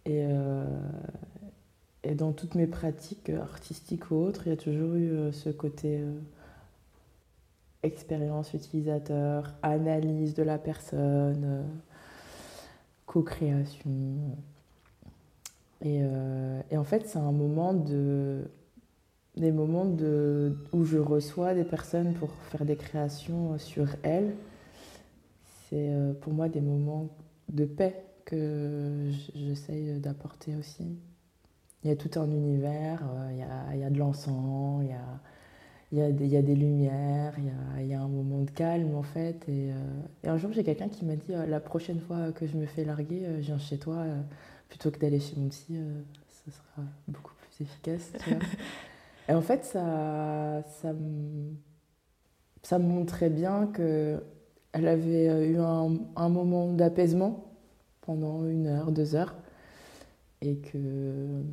Et, 0.05 0.25
et 2.03 2.15
dans 2.15 2.31
toutes 2.31 2.55
mes 2.55 2.65
pratiques 2.65 3.29
artistiques 3.29 4.09
ou 4.09 4.15
autres, 4.15 4.47
il 4.47 4.51
y 4.51 4.53
a 4.53 4.57
toujours 4.57 4.95
eu 4.95 5.33
ce 5.33 5.49
côté 5.49 5.99
expérience 7.83 8.53
utilisateur, 8.53 9.53
analyse 9.63 10.33
de 10.33 10.43
la 10.43 10.57
personne 10.57 11.65
co-création. 13.11 14.37
Et, 15.81 15.99
euh, 16.01 16.61
et, 16.71 16.77
en 16.77 16.85
fait, 16.85 17.07
c'est 17.07 17.19
un 17.19 17.33
moment 17.33 17.73
de, 17.73 18.49
des 19.35 19.51
moments 19.51 19.85
de, 19.85 20.55
où 20.71 20.85
je 20.85 20.97
reçois 20.97 21.53
des 21.53 21.65
personnes 21.65 22.13
pour 22.13 22.31
faire 22.51 22.63
des 22.63 22.77
créations 22.77 23.57
sur 23.57 23.87
elles. 24.03 24.33
C'est 25.67 25.89
euh, 25.89 26.13
pour 26.13 26.31
moi 26.31 26.47
des 26.47 26.61
moments 26.61 27.09
de 27.49 27.65
paix 27.65 28.05
que 28.23 29.09
j'essaye 29.35 29.99
d'apporter 29.99 30.55
aussi. 30.55 30.97
Il 31.83 31.89
y 31.89 31.91
a 31.91 31.97
tout 31.97 32.17
un 32.17 32.29
univers, 32.31 33.03
euh, 33.13 33.29
il 33.31 33.39
y 33.39 33.41
a, 33.41 33.73
il 33.73 33.79
y 33.81 33.83
a 33.83 33.89
de 33.89 33.97
l'encens, 33.97 34.83
il 34.83 34.89
y 34.89 34.93
a, 34.93 35.19
il 35.91 35.99
y, 35.99 36.01
a 36.01 36.11
des, 36.11 36.25
il 36.25 36.31
y 36.31 36.37
a 36.37 36.41
des 36.41 36.55
lumières, 36.55 37.33
il 37.37 37.45
y 37.45 37.49
a, 37.49 37.81
il 37.81 37.87
y 37.87 37.93
a, 37.93 38.01
un 38.01 38.07
moment 38.07 38.41
de 38.41 38.51
calme 38.51 38.95
en 38.95 39.03
fait. 39.03 39.47
Et, 39.49 39.69
et 40.23 40.27
un 40.27 40.37
jour 40.37 40.51
j'ai 40.53 40.63
quelqu'un 40.63 40.89
qui 40.89 41.05
m'a 41.05 41.15
dit 41.15 41.33
la 41.47 41.59
prochaine 41.59 41.99
fois 41.99 42.31
que 42.31 42.47
je 42.47 42.57
me 42.57 42.65
fais 42.65 42.85
larguer, 42.85 43.25
je 43.39 43.47
viens 43.47 43.57
chez 43.57 43.77
toi 43.77 44.05
plutôt 44.69 44.89
que 44.89 44.99
d'aller 44.99 45.19
chez 45.19 45.35
mon 45.35 45.49
psy, 45.49 45.77
ce 46.45 46.51
sera 46.51 46.87
beaucoup 47.07 47.33
plus 47.35 47.65
efficace. 47.65 48.13
Tu 48.23 48.29
vois 48.29 48.39
Et 49.29 49.33
en 49.33 49.41
fait, 49.41 49.63
ça, 49.63 50.63
ça, 50.81 50.93
ça 52.63 52.79
me 52.79 52.87
montrait 52.87 53.29
bien 53.29 53.67
qu'elle 53.67 54.87
avait 54.87 55.47
eu 55.47 55.57
un, 55.57 55.91
un 56.15 56.29
moment 56.29 56.73
d'apaisement 56.73 57.51
pendant 58.01 58.45
une 58.45 58.67
heure, 58.67 58.91
deux 58.91 59.15
heures, 59.15 59.35
et 60.41 60.57
que 60.57 61.43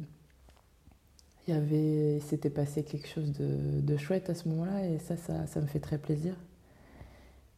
il 1.48 2.22
s'était 2.22 2.50
passé 2.50 2.82
quelque 2.82 3.08
chose 3.08 3.32
de, 3.32 3.80
de, 3.80 3.96
chouette 3.96 4.30
à 4.30 4.34
ce 4.34 4.48
moment-là, 4.48 4.86
et 4.86 4.98
ça, 4.98 5.16
ça, 5.16 5.46
ça, 5.46 5.60
me 5.60 5.66
fait 5.66 5.80
très 5.80 5.98
plaisir. 5.98 6.34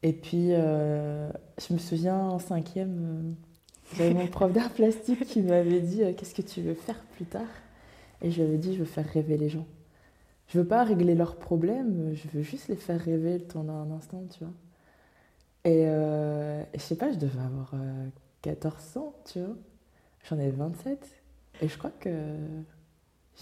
Et 0.03 0.13
puis, 0.13 0.53
euh, 0.53 1.31
je 1.59 1.75
me 1.75 1.79
souviens 1.79 2.19
en 2.19 2.39
cinquième, 2.39 2.99
euh, 2.99 3.97
j'avais 3.97 4.15
mon 4.15 4.27
prof 4.27 4.53
d'art 4.53 4.71
plastique 4.71 5.25
qui 5.27 5.43
m'avait 5.43 5.81
dit 5.81 6.03
euh, 6.03 6.13
Qu'est-ce 6.17 6.35
que 6.35 6.43
tu 6.43 6.63
veux 6.63 6.75
faire 6.75 7.03
plus 7.17 7.27
tard? 7.27 7.49
Et 8.23 8.31
je 8.31 8.41
lui 8.41 8.49
avais 8.49 8.59
dit 8.59 8.75
Je 8.75 8.81
veux 8.81 8.85
faire 8.85 9.07
rêver 9.07 9.37
les 9.37 9.49
gens. 9.49 9.67
Je 10.49 10.59
veux 10.59 10.67
pas 10.67 10.85
régler 10.85 11.15
leurs 11.15 11.37
problèmes, 11.37 12.13
je 12.15 12.27
veux 12.29 12.43
juste 12.43 12.69
les 12.69 12.77
faire 12.77 13.01
rêver 13.01 13.39
le 13.39 13.45
temps 13.45 13.63
d'un 13.63 13.91
instant, 13.93 14.25
tu 14.33 14.45
vois. 14.45 14.53
Et, 15.65 15.87
euh, 15.87 16.63
je 16.75 16.81
sais 16.81 16.97
pas, 16.97 17.13
je 17.13 17.19
devais 17.19 17.41
avoir 17.41 17.73
euh, 17.75 18.09
14 18.43 18.97
ans, 18.97 19.15
tu 19.31 19.41
vois. 19.41 19.55
J'en 20.29 20.39
ai 20.39 20.51
27. 20.51 21.07
Et 21.63 21.69
je 21.69 21.79
crois 21.79 21.93
que 22.01 22.09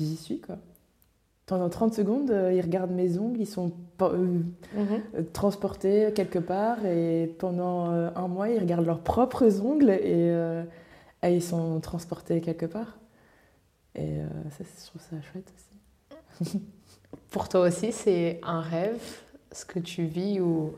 j'y 0.04 0.16
suis, 0.16 0.40
quoi. 0.40 0.56
Pendant 1.46 1.70
30 1.70 1.94
secondes, 1.94 2.30
euh, 2.30 2.52
ils 2.52 2.60
regardent 2.60 2.90
mes 2.92 3.18
ongles, 3.18 3.40
ils 3.40 3.46
sont 3.46 3.72
mm 4.00 4.42
-hmm. 4.76 5.32
transportés 5.32 6.12
quelque 6.14 6.38
part. 6.38 6.84
Et 6.84 7.34
pendant 7.38 7.90
euh, 7.90 8.10
un 8.14 8.28
mois, 8.28 8.48
ils 8.50 8.58
regardent 8.58 8.86
leurs 8.86 9.02
propres 9.02 9.60
ongles 9.60 9.90
et, 9.90 10.28
et 11.22 11.34
ils 11.34 11.42
sont 11.42 11.80
transportés 11.80 12.40
quelque 12.40 12.66
part. 12.66 12.98
Et 13.94 14.20
ça, 14.50 14.64
je 14.64 14.86
trouve 14.86 15.02
ça 15.02 15.16
chouette 15.22 15.50
aussi. 15.56 16.60
Pour 17.30 17.48
toi 17.48 17.60
aussi, 17.68 17.92
c'est 17.92 18.40
un 18.42 18.60
rêve, 18.60 19.02
ce 19.52 19.64
que 19.64 19.80
tu 19.80 20.04
vis, 20.04 20.40
ou 20.40 20.74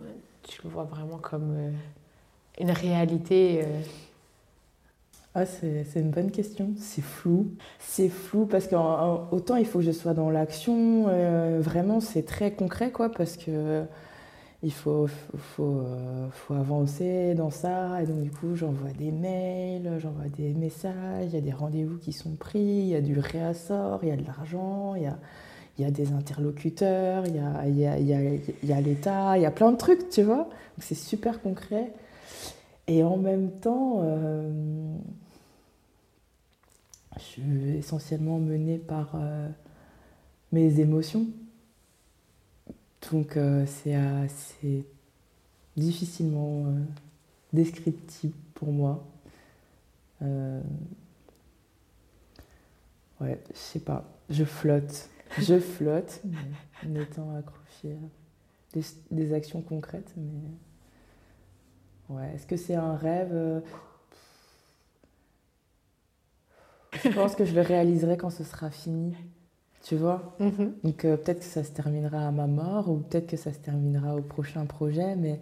tu 0.51 0.63
le 0.65 0.71
vois 0.71 0.85
vraiment 0.85 1.19
comme 1.19 1.55
euh, 1.57 1.71
une 2.59 2.71
réalité 2.71 3.63
euh... 3.65 3.81
ah, 5.35 5.47
C'est 5.47 5.85
une 5.97 6.11
bonne 6.11 6.31
question. 6.31 6.71
C'est 6.77 7.03
flou. 7.03 7.53
C'est 7.79 8.09
flou 8.09 8.47
parce 8.47 8.67
qu'autant 8.67 9.57
il 9.57 9.67
faut 9.67 9.79
que 9.79 9.85
je 9.85 9.93
sois 9.93 10.15
dans 10.15 10.31
l'action, 10.31 11.07
euh, 11.09 11.59
vraiment 11.61 12.01
c'est 12.01 12.25
très 12.25 12.53
concret, 12.53 12.91
quoi, 12.91 13.11
parce 13.11 13.37
que 13.37 13.85
il 14.63 14.73
faut, 14.73 15.07
faut, 15.39 15.87
avancer 16.51 17.35
dans 17.35 17.51
ça. 17.51 18.03
Et 18.03 18.07
donc, 18.07 18.21
du 18.21 18.31
coup, 18.31 18.57
j'envoie 18.57 18.91
des 18.91 19.11
mails, 19.11 19.99
j'envoie 19.99 20.29
des 20.29 20.53
messages, 20.53 21.29
il 21.29 21.35
y 21.35 21.39
a 21.39 21.41
des 21.41 21.53
rendez-vous 21.53 21.99
qui 21.99 22.13
sont 22.13 22.35
pris, 22.35 22.59
il 22.59 22.89
y 22.89 22.97
a 22.97 23.01
du 23.01 23.19
réassort, 23.19 24.01
il 24.03 24.11
y 24.11 24.13
a 24.13 24.17
de 24.17 24.25
l'argent, 24.27 24.95
il 24.97 25.03
y 25.79 25.85
a 25.85 25.91
des 25.91 26.13
interlocuteurs, 26.13 27.25
il 27.27 27.37
y 27.37 27.87
a, 27.87 27.99
y 27.99 28.73
a 28.73 28.81
l'État, 28.81 29.39
il 29.39 29.43
y 29.43 29.47
a 29.47 29.51
plein 29.51 29.73
de 29.73 29.79
trucs, 29.79 30.11
tu 30.11 30.23
vois. 30.23 30.49
C'est 30.79 30.95
super 30.95 31.41
concret. 31.41 31.93
Et 32.91 33.05
en 33.05 33.17
même 33.17 33.53
temps, 33.61 34.01
euh, 34.03 34.97
je 37.19 37.23
suis 37.23 37.77
essentiellement 37.77 38.41
menée 38.41 38.79
par 38.79 39.13
euh, 39.15 39.49
mes 40.51 40.81
émotions. 40.81 41.29
Donc 43.13 43.37
euh, 43.37 43.65
c'est 43.65 43.95
assez 43.95 44.85
difficilement 45.77 46.65
descriptible 47.53 48.35
pour 48.55 48.73
moi. 48.73 49.07
ouais, 50.21 50.61
je 53.21 53.57
sais 53.57 53.79
pas, 53.79 54.05
je 54.29 54.43
flotte. 54.43 55.09
Je 55.39 55.61
flotte 55.61 56.23
en 56.85 56.95
étant 56.97 57.37
accrochée 57.37 57.93
à 57.93 58.75
des, 58.75 58.83
des, 59.13 59.33
actions 59.33 59.63
concrètes. 59.63 60.13
Mais 60.17 60.51
ouais, 62.11 62.33
est-ce 62.35 62.47
que 62.47 62.57
c'est 62.57 62.75
un 62.75 62.97
rêve 62.97 63.63
Je 66.93 67.09
pense 67.09 67.35
que 67.35 67.45
je 67.45 67.55
le 67.55 67.63
réaliserai 67.63 68.17
quand 68.17 68.31
ce 68.31 68.45
sera 68.45 68.71
fini. 68.71 69.15
Tu 69.83 69.97
vois 69.97 70.37
mm 70.39 70.49
-hmm. 70.49 70.71
Donc 70.85 71.05
euh, 71.05 71.17
peut-être 71.17 71.41
que 71.41 71.45
ça 71.45 71.65
se 71.65 71.73
terminera 71.73 72.29
à 72.29 72.31
ma 72.31 72.47
mort 72.47 72.91
ou 72.91 72.99
peut-être 72.99 73.27
que 73.27 73.37
ça 73.37 73.53
se 73.53 73.59
terminera 73.59 74.15
au 74.15 74.23
prochain 74.23 74.67
projet. 74.67 75.17
Mais 75.17 75.41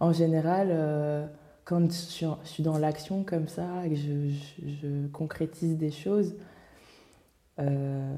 en 0.00 0.12
général, 0.12 0.68
euh, 0.70 1.26
quand 1.64 1.86
je 1.90 1.96
suis, 1.96 2.26
je 2.44 2.48
suis 2.48 2.62
dans 2.62 2.78
l'action 2.78 3.24
comme 3.24 3.48
ça 3.48 3.86
et 3.86 3.90
que 3.90 3.96
je, 3.96 4.30
je, 4.30 4.68
je 4.80 5.06
concrétise 5.08 5.76
des 5.76 5.90
choses, 5.90 6.34
euh, 7.58 8.16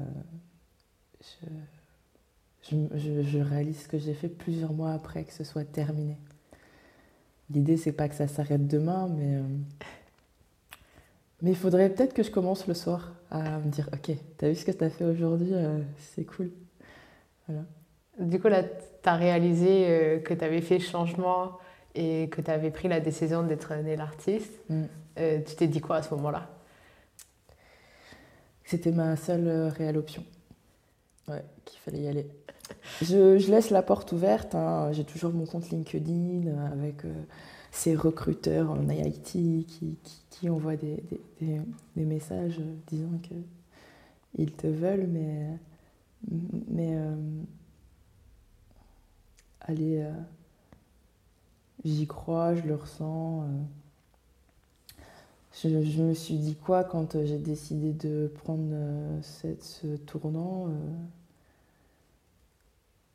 je, 2.69 3.39
réalise 3.39 3.83
ce 3.83 3.87
que 3.87 3.97
j'ai 3.99 4.13
fait 4.13 4.29
plusieurs 4.29 4.73
mois 4.73 4.93
après 4.93 5.23
que 5.25 5.33
ce 5.33 5.43
soit 5.43 5.65
terminé. 5.65 6.17
L'idée, 7.49 7.77
c'est 7.77 7.91
pas 7.91 8.07
que 8.07 8.15
ça 8.15 8.27
s'arrête 8.27 8.67
demain, 8.67 9.07
mais, 9.07 9.35
euh, 9.35 9.41
mais 11.41 11.51
il 11.51 11.57
faudrait 11.57 11.89
peut-être 11.89 12.13
que 12.13 12.23
je 12.23 12.31
commence 12.31 12.67
le 12.67 12.73
soir 12.73 13.13
à 13.29 13.59
me 13.59 13.69
dire 13.69 13.89
Ok, 13.93 14.15
t'as 14.37 14.49
vu 14.49 14.55
ce 14.55 14.65
que 14.65 14.71
t'as 14.71 14.89
fait 14.89 15.05
aujourd'hui 15.05 15.53
euh, 15.53 15.79
C'est 15.97 16.23
cool. 16.23 16.51
Voilà. 17.47 17.63
Du 18.19 18.39
coup, 18.39 18.47
là, 18.47 18.63
t'as 19.01 19.15
réalisé 19.15 19.87
euh, 19.87 20.19
que 20.19 20.33
t'avais 20.33 20.61
fait 20.61 20.77
le 20.77 20.83
changement 20.83 21.57
et 21.95 22.29
que 22.29 22.41
t'avais 22.41 22.71
pris 22.71 22.87
la 22.87 22.99
décision 22.99 23.43
d'être 23.43 23.73
né 23.75 23.95
l'artiste. 23.95 24.53
Mm. 24.69 24.83
tu 25.45 25.55
t'es 25.55 25.67
dit 25.67 25.81
quoi 25.81 25.97
à 25.97 26.01
ce 26.01 26.13
moment-là? 26.15 26.49
C'était 28.63 28.91
ma 28.91 29.15
seule 29.15 29.67
réelle 29.67 29.97
option. 29.97 30.23
Ouais, 31.27 31.43
qu'il 31.65 31.79
fallait 31.79 31.99
y 31.99 32.07
aller. 32.07 32.27
Je, 33.01 33.49
laisse 33.49 33.69
la 33.69 33.81
porte 33.81 34.11
ouverte. 34.11 34.55
Hein. 34.55 34.91
J'ai 34.91 35.03
toujours 35.03 35.33
mon 35.33 35.45
compte 35.45 35.69
LinkedIn 35.69 36.47
avec 36.71 37.05
euh, 37.05 37.13
ces 37.71 37.95
recruteurs 37.95 38.71
en 38.71 38.89
Haïti 38.89 39.65
qui, 39.67 39.97
qui, 40.29 40.49
envoient 40.49 40.75
des, 40.75 41.03
des, 41.41 41.61
des, 41.95 42.05
messages 42.05 42.59
disant 42.87 43.19
qu'ils 44.35 44.51
te 44.51 44.67
veulent, 44.67 45.07
mais, 45.07 45.57
mais 46.67 46.95
euh, 46.95 47.15
allez, 49.61 50.01
euh, 50.01 50.11
j'y 51.85 52.07
crois, 52.07 52.55
je 52.55 52.63
le 52.63 52.75
ressens. 52.75 53.47
Je, 55.61 55.83
je, 55.83 56.01
me 56.01 56.13
suis 56.13 56.37
dit 56.37 56.55
quoi 56.55 56.83
quand 56.83 57.23
j'ai 57.23 57.37
décidé 57.37 57.93
de 57.93 58.31
prendre 58.43 58.69
euh, 58.71 59.21
ce 59.21 59.95
tournant 59.97 60.67
euh, 60.67 60.71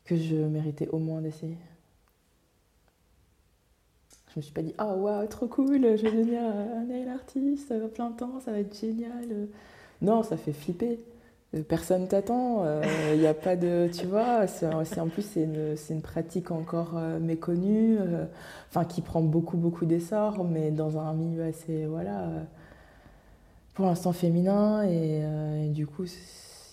que 0.09 0.17
je 0.17 0.37
méritais 0.37 0.89
au 0.89 0.99
moins 0.99 1.21
d'essayer. 1.21 1.57
Je 4.33 4.39
me 4.39 4.43
suis 4.43 4.53
pas 4.53 4.63
dit 4.63 4.75
ah 4.79 4.95
oh, 4.95 5.03
waouh 5.03 5.27
trop 5.27 5.47
cool, 5.47 5.81
je 5.97 6.03
vais 6.03 6.11
devenir 6.11 6.43
un 6.43 6.85
nail 6.85 7.09
artiste 7.09 7.71
à 7.71 7.89
plein 7.89 8.11
temps, 8.13 8.41
ça 8.41 8.53
va 8.53 8.61
être 8.61 8.79
génial. 8.79 9.49
Non, 10.01 10.23
ça 10.23 10.37
fait 10.37 10.53
flipper. 10.53 10.99
Personne 11.67 12.07
t'attend, 12.09 12.63
il 12.63 12.67
euh, 12.85 13.17
n'y 13.17 13.27
a 13.27 13.33
pas 13.33 13.57
de. 13.57 13.89
Tu 13.91 14.05
vois, 14.05 14.47
c'est 14.47 14.67
en 15.01 15.09
plus, 15.09 15.23
c'est 15.23 15.45
une, 15.45 15.77
une, 15.89 16.03
pratique 16.03 16.51
encore 16.51 16.93
euh, 16.99 17.19
méconnue, 17.19 17.97
euh, 17.99 18.27
enfin, 18.69 18.85
qui 18.85 19.01
prend 19.01 19.23
beaucoup, 19.23 19.57
beaucoup 19.57 19.87
d'essor, 19.87 20.45
mais 20.45 20.71
dans 20.71 20.99
un 20.99 21.15
milieu 21.15 21.45
assez. 21.45 21.87
Voilà. 21.87 22.29
pour 23.73 23.87
l'instant 23.87 24.13
féminin, 24.13 24.83
et, 24.83 25.71
du 25.71 25.87
coup, 25.87 26.05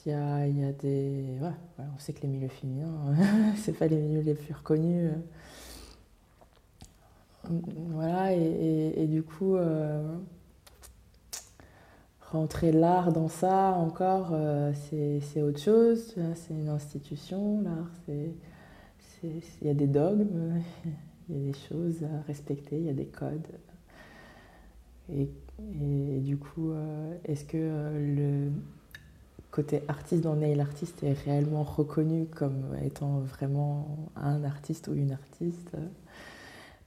il 0.06 0.12
y 0.12 0.15
a, 0.15 0.48
y 0.48 0.63
a, 0.63 0.72
des. 0.72 1.39
On 1.80 1.98
sait 2.00 2.13
que 2.13 2.22
les 2.22 2.28
milieux 2.28 2.48
féminins, 2.48 3.15
c'est 3.58 3.74
pas 3.74 3.88
les 3.88 3.98
milieux 3.98 4.22
les 4.22 4.36
plus 4.36 4.54
reconnus. 4.54 5.12
Voilà, 7.89 8.34
et, 8.34 9.06
du 9.08 9.22
coup 9.24 9.58
rentrer 12.36 12.72
l'art 12.72 13.13
dans 13.13 13.28
ça 13.30 13.72
encore, 13.78 14.32
euh, 14.34 14.74
c'est 15.22 15.41
autre 15.41 15.60
chose. 15.60 16.15
C'est 16.36 16.54
une 16.54 16.70
institution, 16.70 17.62
l'art. 17.62 17.91
Il 19.24 19.41
y 19.68 19.70
a 19.70 19.74
des 19.74 19.88
dogmes, 19.88 20.62
il 21.30 21.36
y 21.36 21.39
a 21.39 21.52
des 21.52 21.58
choses 21.70 22.04
à 22.04 22.22
respecter, 22.28 22.78
il 22.78 22.86
y 22.86 22.89
a 22.89 22.94
des 22.94 23.08
codes. 23.08 23.48
Et, 25.10 25.30
du 26.20 26.38
coup, 26.38 26.72
euh, 26.72 27.15
est-ce 27.24 27.46
que 27.46 27.58
euh, 27.58 28.15
le, 28.15 28.52
côté 29.56 29.84
artiste 29.88 30.22
dans 30.22 30.36
nail 30.36 30.60
artiste 30.60 31.02
est 31.04 31.13
réellement 31.13 31.63
reconnu 31.63 32.26
comme 32.26 32.76
étant 32.84 33.20
vraiment 33.20 34.10
un 34.18 34.44
artiste 34.44 34.89
ou 34.89 34.94
une 34.94 35.13
artiste, 35.13 35.72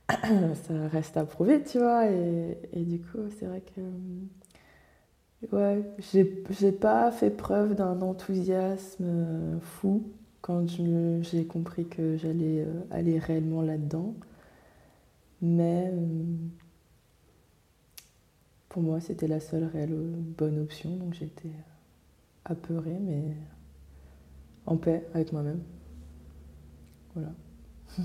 ça 0.11 0.89
reste 0.93 1.17
à 1.17 1.25
prouver, 1.25 1.63
tu 1.63 1.79
vois. 1.79 2.07
Et, 2.11 2.59
du 2.75 2.99
coup, 2.99 3.21
c'est 3.39 3.47
vrai 3.47 3.63
que 3.63 5.57
ouais, 5.57 5.83
j'ai 6.13 6.73
pas 6.73 7.11
fait 7.11 7.31
preuve 7.31 7.75
d'un 7.75 8.03
enthousiasme 8.03 9.59
fou 9.63 10.03
quand 10.43 10.67
j'ai 10.69 11.47
compris 11.47 11.87
que 11.87 12.19
j'allais 12.19 12.61
euh, 12.61 12.83
aller 12.91 13.19
réellement 13.19 13.63
là-dedans. 13.63 14.15
Mais 15.41 15.91
euh, 15.91 16.07
pour 18.69 18.83
moi, 18.83 19.01
c'était 19.01 19.27
la 19.27 19.41
seule 19.41 19.65
réelle 19.65 19.95
bonne 20.37 20.59
option, 20.59 20.97
donc 20.97 21.15
j'étais 21.15 21.49
apeurée, 22.49 22.97
mais 23.01 23.23
en 24.67 24.77
paix 24.77 25.05
avec 25.15 25.33
moi-même. 25.33 25.61
Voilà. 27.15 27.31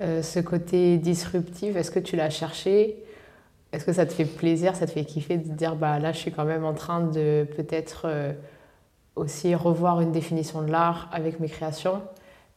Euh, 0.00 0.24
ce 0.24 0.40
côté 0.40 0.98
disruptif, 0.98 1.76
est-ce 1.76 1.92
que 1.92 2.00
tu 2.00 2.16
l'as 2.16 2.28
cherché? 2.28 3.00
Est-ce 3.70 3.84
que 3.84 3.92
ça 3.92 4.04
te 4.06 4.12
fait 4.12 4.24
plaisir, 4.24 4.74
ça 4.74 4.86
te 4.86 4.90
fait 4.90 5.04
kiffer 5.04 5.38
de 5.38 5.44
te 5.44 5.54
dire 5.54 5.76
bah 5.76 6.00
là 6.00 6.10
je 6.10 6.18
suis 6.18 6.32
quand 6.32 6.44
même 6.44 6.64
en 6.64 6.74
train 6.74 7.00
de 7.06 7.46
peut-être 7.56 8.34
aussi 9.14 9.54
revoir 9.54 10.00
une 10.00 10.10
définition 10.10 10.62
de 10.62 10.70
l'art 10.72 11.08
avec 11.12 11.38
mes 11.38 11.48
créations? 11.48 12.02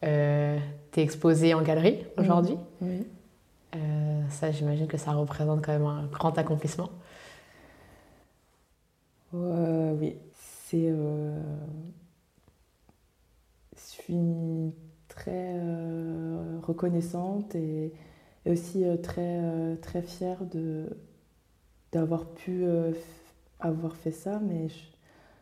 Euh, 0.04 0.58
tu 0.92 1.00
es 1.00 1.04
exposé 1.04 1.54
en 1.54 1.62
galerie 1.62 2.06
aujourd'hui? 2.18 2.58
Oui. 2.82 3.08
Euh, 3.76 4.22
ça, 4.30 4.52
j'imagine 4.52 4.88
que 4.88 4.98
ça 4.98 5.12
représente 5.12 5.66
quand 5.66 5.74
même 5.74 5.86
un 5.86 6.06
grand 6.06 6.38
accomplissement. 6.38 6.90
oui, 9.34 10.16
Euh, 10.74 11.40
je 13.76 13.82
suis 13.82 14.74
très 15.08 15.54
euh, 15.56 16.60
reconnaissante 16.62 17.56
et, 17.56 17.94
aussi 18.46 18.86
très, 19.04 19.76
très 19.82 20.02
fière 20.02 20.46
de, 20.46 20.86
d'avoir 21.92 22.26
pu 22.30 22.64
avoir 23.60 23.98
fait 23.98 24.12
ça, 24.12 24.40
mais 24.40 24.70
je, 24.70 24.80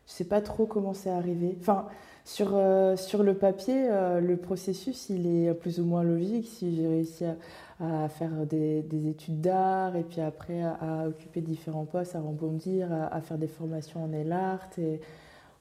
je 0.07 0.11
sais 0.11 0.23
pas 0.23 0.41
trop 0.41 0.65
comment 0.65 0.95
c'est 0.95 1.11
arrivé. 1.11 1.55
Enfin, 1.59 1.87
sur, 2.25 2.55
euh, 2.55 2.95
sur 2.95 3.21
le 3.21 3.35
papier, 3.35 3.87
euh, 3.89 4.19
le 4.19 4.37
processus, 4.37 5.09
il 5.09 5.27
est 5.27 5.53
plus 5.53 5.79
ou 5.79 5.85
moins 5.85 6.03
logique. 6.03 6.47
Si 6.47 6.75
j'ai 6.75 6.87
réussi 6.87 7.25
à, 7.25 7.35
faire 7.79 8.45
des, 8.45 8.81
des 8.83 9.09
études 9.09 9.41
d'art 9.41 9.95
et 9.95 10.03
puis 10.03 10.21
après 10.21 10.63
à, 10.63 11.07
occuper 11.07 11.41
différents 11.41 11.85
postes, 11.85 12.15
à 12.15 12.21
rebondir, 12.21 12.91
à, 12.91 13.21
faire 13.21 13.37
des 13.37 13.47
formations 13.47 14.03
en 14.03 14.07
nail 14.07 14.31
art 14.31 14.69
et, 14.77 15.01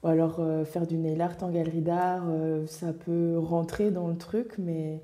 ou 0.03 0.07
alors 0.07 0.39
euh, 0.39 0.63
faire 0.65 0.87
du 0.87 0.97
nail 0.97 1.21
art 1.21 1.35
en 1.41 1.49
galerie 1.49 1.81
d'art, 1.81 2.25
ça 2.67 2.93
peut 2.93 3.37
rentrer 3.37 3.91
dans 3.91 4.07
le 4.07 4.17
truc, 4.17 4.57
mais, 4.57 5.01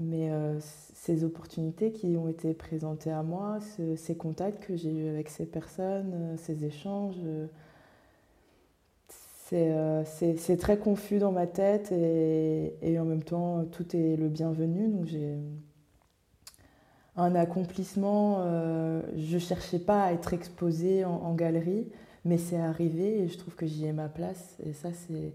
mais 0.00 0.30
ces 0.60 1.24
opportunités 1.24 1.90
qui 1.92 2.16
ont 2.16 2.28
été 2.28 2.54
présentées 2.54 3.10
à 3.10 3.22
moi, 3.22 3.58
ces 3.96 4.16
contacts 4.16 4.64
que 4.64 4.76
j'ai 4.76 4.92
eus 4.92 5.08
avec 5.08 5.28
ces 5.28 5.46
personnes, 5.46 6.36
ces 6.38 6.64
échanges, 6.64 7.18
euh, 9.52 10.02
c'est 10.04 10.56
très 10.58 10.78
confus 10.78 11.18
dans 11.18 11.32
ma 11.32 11.46
tête 11.46 11.92
et, 11.92 12.98
en 12.98 13.04
même 13.04 13.22
temps 13.22 13.64
tout 13.64 13.96
est 13.96 14.16
le 14.16 14.28
bienvenu. 14.28 14.88
Donc 14.88 15.06
j'ai 15.06 15.36
un 17.20 17.34
accomplissement. 17.34 18.38
Euh, 18.40 19.02
je 19.16 19.38
cherchais 19.38 19.78
pas 19.78 20.04
à 20.04 20.12
être 20.12 20.32
exposée 20.32 21.04
en, 21.04 21.34
galerie, 21.34 21.86
mais 22.24 22.38
c'est 22.38 22.58
arrivé 22.58 23.22
et 23.22 23.28
je 23.28 23.38
trouve 23.38 23.54
que 23.54 23.66
j'y 23.66 23.86
ai 23.86 23.92
ma 23.92 24.08
place. 24.08 24.56
Et 24.64 24.72
ça 24.72 24.88
c'est 24.92 25.32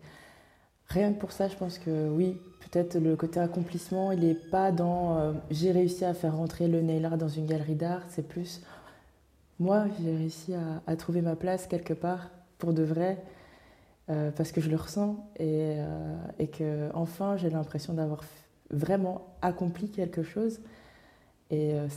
rien 0.87 1.13
que 1.13 1.19
pour 1.19 1.31
ça, 1.31 1.47
je 1.47 1.55
pense 1.55 1.77
que 1.79 2.09
oui, 2.09 2.37
peut-être 2.61 2.97
le 2.97 3.15
côté 3.15 3.39
accomplissement, 3.39 4.11
il 4.11 4.21
n'est 4.21 4.35
pas 4.35 4.71
dans 4.71 5.17
euh, 5.17 5.33
j'ai 5.51 5.71
réussi 5.71 6.05
à 6.05 6.13
faire 6.13 6.35
rentrer 6.35 6.67
le 6.67 6.81
nail 6.81 7.05
art 7.05 7.17
dans 7.17 7.29
une 7.29 7.45
galerie 7.45 7.75
d'art. 7.75 8.01
C'est 8.09 8.27
plus 8.27 8.61
moi 9.59 9.85
j'ai 10.01 10.15
réussi 10.15 10.53
à 10.85 10.95
trouver 10.97 11.21
ma 11.21 11.37
place 11.37 11.65
quelque 11.65 11.93
part 11.93 12.29
pour 12.57 12.73
de 12.73 12.83
vrai 12.83 13.23
euh, 14.11 14.29
parce 14.29 14.51
que 14.51 14.61
je 14.61 14.69
le 14.69 14.75
ressens 14.75 15.31
et, 15.37 15.77
euh, 15.77 16.15
et 16.37 16.47
que 16.47 16.89
enfin 16.93 17.37
j'ai 17.37 17.49
l'impression 17.49 17.93
d'avoir 17.93 18.23
vraiment 18.69 19.35
accompli 19.41 19.89
quelque 19.89 20.21
chose. 20.21 20.59
Et 21.55 21.73
euh, 21.73 21.87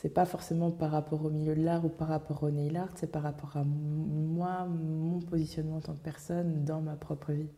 c'est 0.00 0.12
pas 0.12 0.26
forcément 0.26 0.70
par 0.70 0.90
rapport 0.90 1.24
au 1.24 1.30
milieu 1.30 1.54
de 1.54 1.62
l'art 1.62 1.84
ou 1.84 1.88
par 1.88 2.08
rapport 2.08 2.42
au 2.42 2.50
nail 2.50 2.76
art, 2.76 2.90
c'est 2.96 3.10
par 3.10 3.22
rapport 3.22 3.56
à 3.56 3.64
moi, 3.64 4.66
mon 4.66 5.20
positionnement 5.20 5.76
en 5.76 5.80
tant 5.80 5.94
que 5.94 6.02
personne 6.02 6.64
dans 6.64 6.80
ma 6.80 6.96
propre 6.96 7.32
vie. 7.32 7.48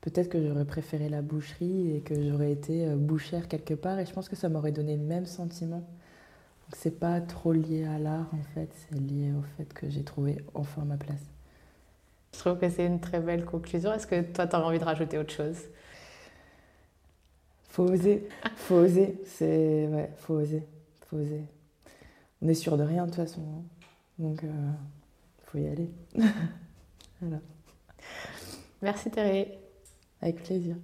Peut-être 0.00 0.28
que 0.28 0.40
j'aurais 0.46 0.64
préféré 0.64 1.08
la 1.08 1.22
boucherie 1.22 1.96
et 1.96 2.00
que 2.00 2.14
j'aurais 2.22 2.52
été 2.52 2.86
bouchère 2.94 3.48
quelque 3.48 3.74
part 3.74 3.98
et 3.98 4.06
je 4.06 4.12
pense 4.12 4.28
que 4.28 4.36
ça 4.36 4.48
m'aurait 4.48 4.72
donné 4.72 4.96
le 4.96 5.02
même 5.02 5.26
sentiment. 5.26 5.80
Donc 5.80 6.76
c'est 6.76 6.98
pas 6.98 7.20
trop 7.20 7.52
lié 7.52 7.84
à 7.84 7.98
l'art 7.98 8.28
en 8.32 8.42
fait, 8.54 8.70
c'est 8.74 8.98
lié 8.98 9.32
au 9.32 9.42
fait 9.56 9.72
que 9.72 9.88
j'ai 9.88 10.04
trouvé 10.04 10.38
enfin 10.54 10.84
ma 10.84 10.96
place. 10.96 11.24
Je 12.34 12.38
trouve 12.38 12.58
que 12.58 12.68
c'est 12.68 12.86
une 12.86 13.00
très 13.00 13.20
belle 13.20 13.44
conclusion. 13.44 13.92
Est-ce 13.92 14.06
que 14.06 14.22
toi, 14.22 14.46
tu 14.46 14.56
as 14.56 14.64
envie 14.64 14.78
de 14.78 14.84
rajouter 14.84 15.18
autre 15.18 15.32
chose? 15.32 15.58
Faut 17.70 17.84
oser. 17.84 18.28
Faut 18.56 18.74
oser. 18.74 19.20
C'est... 19.24 19.86
Ouais, 19.86 20.10
faut 20.16 20.34
oser. 20.34 20.64
Faut 21.06 21.16
oser. 21.16 21.42
On 22.42 22.48
est 22.48 22.54
sûr 22.54 22.76
de 22.76 22.82
rien 22.82 23.04
de 23.06 23.10
toute 23.10 23.16
façon. 23.16 23.40
Hein. 23.40 23.62
Donc, 24.18 24.40
il 24.42 24.48
euh, 24.48 24.72
faut 25.44 25.58
y 25.58 25.68
aller. 25.68 25.88
voilà. 27.20 27.40
Merci 28.82 29.10
Thérèse. 29.10 29.48
Avec 30.20 30.42
plaisir. 30.42 30.76